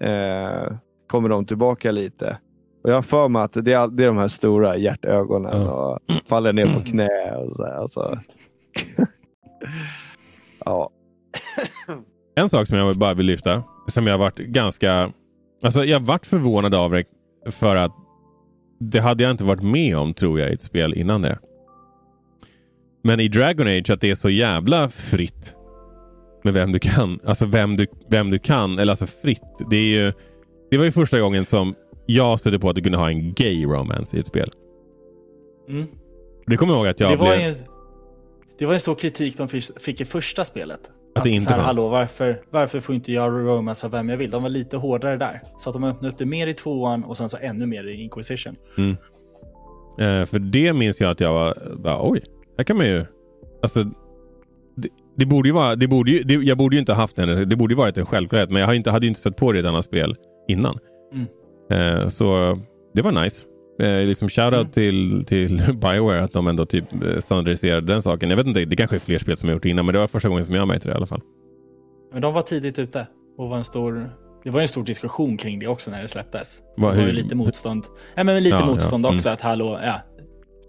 eh, 0.00 0.76
kommer 1.08 1.28
de 1.28 1.46
tillbaka 1.46 1.90
lite. 1.90 2.38
Och 2.84 2.90
jag 2.90 2.94
har 2.94 3.02
för 3.02 3.28
mig 3.28 3.42
att 3.42 3.52
det 3.52 3.72
är, 3.72 3.88
det 3.88 4.02
är 4.02 4.06
de 4.06 4.18
här 4.18 4.28
stora 4.28 4.76
hjärtögonen 4.76 5.62
Ja. 5.62 5.98
och 6.08 6.14
faller 6.28 6.52
ner 6.52 6.74
på 6.74 6.80
knä 6.80 7.36
och 7.36 7.56
så 7.56 7.64
här. 7.64 7.74
Alltså. 7.74 8.18
ja. 10.64 10.90
En 12.36 12.48
sak 12.48 12.68
som 12.68 12.78
jag 12.78 12.96
bara 12.98 13.14
vill 13.14 13.26
lyfta, 13.26 13.62
som 13.86 14.06
jag 14.06 14.18
varit 14.18 14.38
ganska... 14.38 15.10
Alltså 15.64 15.84
jag 15.84 16.00
varit 16.00 16.26
förvånad 16.26 16.74
av 16.74 16.94
för 17.50 17.76
att 17.76 17.92
det 18.80 19.00
hade 19.00 19.22
jag 19.22 19.30
inte 19.30 19.44
varit 19.44 19.62
med 19.62 19.96
om 19.98 20.14
tror 20.14 20.40
jag 20.40 20.50
i 20.50 20.54
ett 20.54 20.60
spel 20.60 20.94
innan 20.94 21.22
det. 21.22 21.38
Men 23.02 23.20
i 23.20 23.28
Dragon 23.28 23.66
Age 23.66 23.90
att 23.90 24.00
det 24.00 24.10
är 24.10 24.14
så 24.14 24.30
jävla 24.30 24.88
fritt 24.88 25.56
med 26.44 26.54
vem 26.54 26.72
du 26.72 26.78
kan. 26.78 27.20
Alltså 27.24 27.46
vem 27.46 27.76
du, 27.76 27.86
vem 28.08 28.30
du 28.30 28.38
kan. 28.38 28.78
Eller 28.78 28.92
alltså 28.92 29.06
fritt. 29.06 29.42
Det, 29.70 29.76
är 29.76 30.04
ju, 30.04 30.12
det 30.70 30.78
var 30.78 30.84
ju 30.84 30.92
första 30.92 31.20
gången 31.20 31.46
som 31.46 31.74
jag 32.06 32.40
stötte 32.40 32.58
på 32.58 32.68
att 32.68 32.74
du 32.76 32.82
kunde 32.82 32.98
ha 32.98 33.08
en 33.10 33.32
gay 33.34 33.64
romance 33.64 34.16
i 34.16 34.20
ett 34.20 34.26
spel. 34.26 34.50
Mm. 35.68 35.86
Det 36.46 36.56
kommer 36.56 36.72
jag 36.72 36.78
ihåg 36.78 36.86
att 36.88 37.00
jag 37.00 37.10
Det, 37.12 37.16
var 37.16 37.36
blev... 37.36 37.48
ju, 37.48 37.54
det 38.58 38.66
var 38.66 38.74
en 38.74 38.80
stor 38.80 38.94
kritik 38.94 39.36
de 39.38 39.48
fick- 39.48 39.80
fick 39.80 40.00
i 40.00 40.04
första 40.04 40.44
spelet. 40.44 40.80
Att 41.14 41.22
det 41.22 41.30
inte 41.30 41.44
så 41.44 41.50
här, 41.50 41.56
fanns. 41.56 41.66
hallå, 41.66 41.88
varför, 41.88 42.40
varför 42.50 42.80
får 42.80 42.94
inte 42.94 43.12
jag 43.12 43.32
romance 43.32 43.86
av 43.86 43.92
vem 43.92 44.08
jag 44.08 44.16
vill? 44.16 44.30
De 44.30 44.42
var 44.42 44.50
lite 44.50 44.76
hårdare 44.76 45.16
där. 45.16 45.42
Så 45.58 45.70
att 45.70 45.74
de 45.74 45.84
öppnade 45.84 46.12
upp 46.12 46.18
det 46.18 46.26
mer 46.26 46.46
i 46.46 46.54
tvåan 46.54 47.04
och 47.04 47.16
sen 47.16 47.28
så 47.28 47.36
ännu 47.40 47.66
mer 47.66 47.84
i 47.88 48.02
Inquisition. 48.02 48.56
Eh, 49.98 50.24
för 50.24 50.38
det 50.38 50.72
minns 50.72 51.00
jag 51.00 51.10
att 51.10 51.20
jag 51.20 51.32
var, 51.32 51.76
bara, 51.76 52.10
oj, 52.10 52.24
här 52.58 52.64
kan 52.64 52.76
man 52.76 52.86
ju... 52.86 53.06
Alltså, 53.62 53.84
det, 54.76 54.88
det 55.16 55.26
borde 55.26 55.48
ju 55.48 55.52
vara, 55.52 55.76
det 55.76 55.88
borde 55.88 56.10
ju, 56.10 56.22
det, 56.22 56.34
jag 56.34 56.58
borde 56.58 56.76
ju 56.76 56.80
inte 56.80 56.92
ha 56.92 57.00
haft 57.00 57.16
den, 57.16 57.48
det 57.48 57.56
borde 57.56 57.74
ju 57.74 57.78
varit 57.78 57.98
en 57.98 58.06
självklarhet, 58.06 58.50
men 58.50 58.60
jag 58.60 58.66
har 58.66 58.74
inte, 58.74 58.90
hade 58.90 59.06
ju 59.06 59.08
inte 59.08 59.20
stött 59.20 59.36
på 59.36 59.52
det 59.52 59.58
i 59.58 59.60
ett 59.60 59.66
annat 59.66 59.84
spel 59.84 60.14
innan. 60.48 60.78
Mm. 61.12 61.26
Eh, 61.70 62.08
så 62.08 62.58
det 62.94 63.02
var 63.02 63.22
nice. 63.22 63.46
Eh, 63.78 64.06
liksom 64.06 64.28
shoutout 64.28 64.54
Mm. 64.54 64.70
till, 64.72 65.24
till 65.24 65.74
Bioware 65.80 66.22
att 66.22 66.32
de 66.32 66.46
ändå 66.46 66.66
typ 66.66 66.84
eh, 67.04 67.18
standardiserade 67.18 67.86
den 67.86 68.02
saken. 68.02 68.30
Jag 68.30 68.36
vet 68.36 68.46
inte, 68.46 68.64
det 68.64 68.76
kanske 68.76 68.96
är 68.96 69.00
fler 69.00 69.18
spel 69.18 69.36
som 69.36 69.48
har 69.48 69.54
gjort 69.54 69.62
det 69.62 69.68
innan, 69.68 69.86
men 69.86 69.92
det 69.92 69.98
var 69.98 70.06
första 70.06 70.28
gången 70.28 70.44
som 70.44 70.54
jag 70.54 70.68
märkte 70.68 70.88
det 70.88 70.92
i 70.92 70.96
alla 70.96 71.06
fall. 71.06 71.20
Men 72.12 72.22
de 72.22 72.34
var 72.34 72.42
tidigt 72.42 72.78
ute. 72.78 73.06
Och 73.38 73.48
var 73.48 73.56
en 73.58 73.64
stor, 73.64 74.10
det 74.44 74.50
var 74.50 74.60
en 74.60 74.68
stor 74.68 74.84
diskussion 74.84 75.36
kring 75.36 75.58
det 75.58 75.66
också 75.66 75.90
när 75.90 76.02
det 76.02 76.08
släpptes. 76.08 76.58
Vad- 76.76 76.94
det 76.94 77.00
var 77.00 77.06
ju 77.06 77.12
lite 77.12 77.34
motstånd. 77.34 77.84
Ja, 78.14 78.24
men 78.24 78.42
lite 78.42 78.56
Ja, 78.56 78.60
ja, 78.60 78.66
motstånd 78.66 79.06
mm. 79.06 79.16
också. 79.16 79.28
Att 79.28 79.40
hallå, 79.40 79.80
ja. 79.84 80.00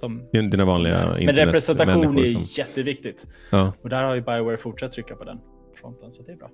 De, 0.01 0.21
Dina 0.49 0.65
vanliga 0.65 1.15
men 1.25 1.35
representation 1.35 2.17
är 2.17 2.33
som- 2.33 2.41
jätteviktigt. 2.57 3.27
Ja. 3.51 3.73
Och 3.81 3.89
där 3.89 4.03
har 4.03 4.15
ju 4.15 4.21
Bioware 4.21 4.57
fortsatt 4.57 4.91
trycka 4.91 5.15
på 5.15 5.23
den 5.23 5.37
fronten, 5.81 6.11
så 6.11 6.23
det 6.23 6.31
är 6.31 6.35
bra. 6.35 6.49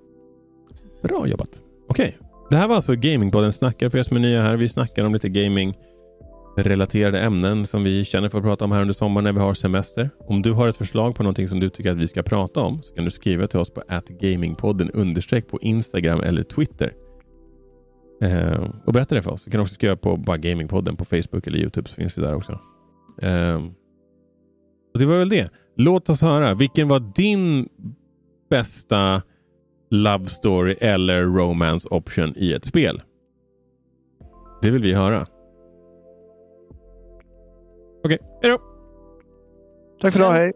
Bra 1.02 1.26
jobbat. 1.26 1.62
Okej. 1.88 2.18
Det 2.50 2.56
här 2.56 2.68
var 2.68 2.74
alltså 2.76 2.94
Gamingpodden 2.94 3.52
snackar 3.52 3.88
för 3.88 3.98
er 3.98 4.02
som 4.02 4.16
är 4.16 4.20
nya 4.20 4.42
här. 4.42 4.56
Vi 4.56 4.68
snackar 4.68 5.04
om 5.04 5.12
lite 5.12 5.28
gaming 5.28 5.74
relaterade 6.56 7.20
ämnen 7.20 7.66
som 7.66 7.84
vi 7.84 8.04
känner 8.04 8.28
för 8.28 8.38
att 8.38 8.44
prata 8.44 8.64
om 8.64 8.72
här 8.72 8.80
under 8.80 8.94
sommaren 8.94 9.24
när 9.24 9.32
vi 9.32 9.38
har 9.40 9.54
semester. 9.54 10.10
Om 10.18 10.42
du 10.42 10.52
har 10.52 10.68
ett 10.68 10.76
förslag 10.76 11.14
på 11.14 11.22
någonting 11.22 11.48
som 11.48 11.60
du 11.60 11.70
tycker 11.70 11.90
att 11.90 11.96
vi 11.96 12.08
ska 12.08 12.22
prata 12.22 12.60
om 12.60 12.82
så 12.82 12.94
kan 12.94 13.04
du 13.04 13.10
skriva 13.10 13.46
till 13.46 13.58
oss 13.58 13.70
på 13.70 13.82
atgamingpodden 13.88 14.90
understreck 14.90 15.48
på 15.48 15.60
Instagram 15.60 16.20
eller 16.20 16.42
Twitter. 16.42 16.92
Eh, 18.22 18.70
och 18.84 18.92
berätta 18.92 19.14
det 19.14 19.22
för 19.22 19.30
oss. 19.30 19.44
Du 19.44 19.50
kan 19.50 19.60
också 19.60 19.74
skriva 19.74 19.96
på 19.96 20.16
bara 20.16 20.36
Gamingpodden 20.36 20.96
på 20.96 21.04
Facebook 21.04 21.46
eller 21.46 21.58
Youtube 21.58 21.88
så 21.88 21.94
finns 21.94 22.18
vi 22.18 22.22
där 22.22 22.34
också. 22.34 22.52
Eh, 23.22 23.56
och 24.94 24.98
det 24.98 25.06
var 25.06 25.16
väl 25.16 25.28
det. 25.28 25.50
Låt 25.76 26.08
oss 26.08 26.20
höra. 26.20 26.54
Vilken 26.54 26.88
var 26.88 27.12
din 27.14 27.68
bästa 28.50 29.22
love 29.90 30.26
story 30.26 30.76
eller 30.80 31.22
romance 31.22 31.88
option 31.90 32.32
i 32.36 32.52
ett 32.52 32.64
spel? 32.64 33.02
Det 34.62 34.70
vill 34.70 34.82
vi 34.82 34.94
höra. 34.94 35.26
Tack 40.02 40.12
för 40.12 40.20
idag, 40.20 40.32
hej! 40.32 40.52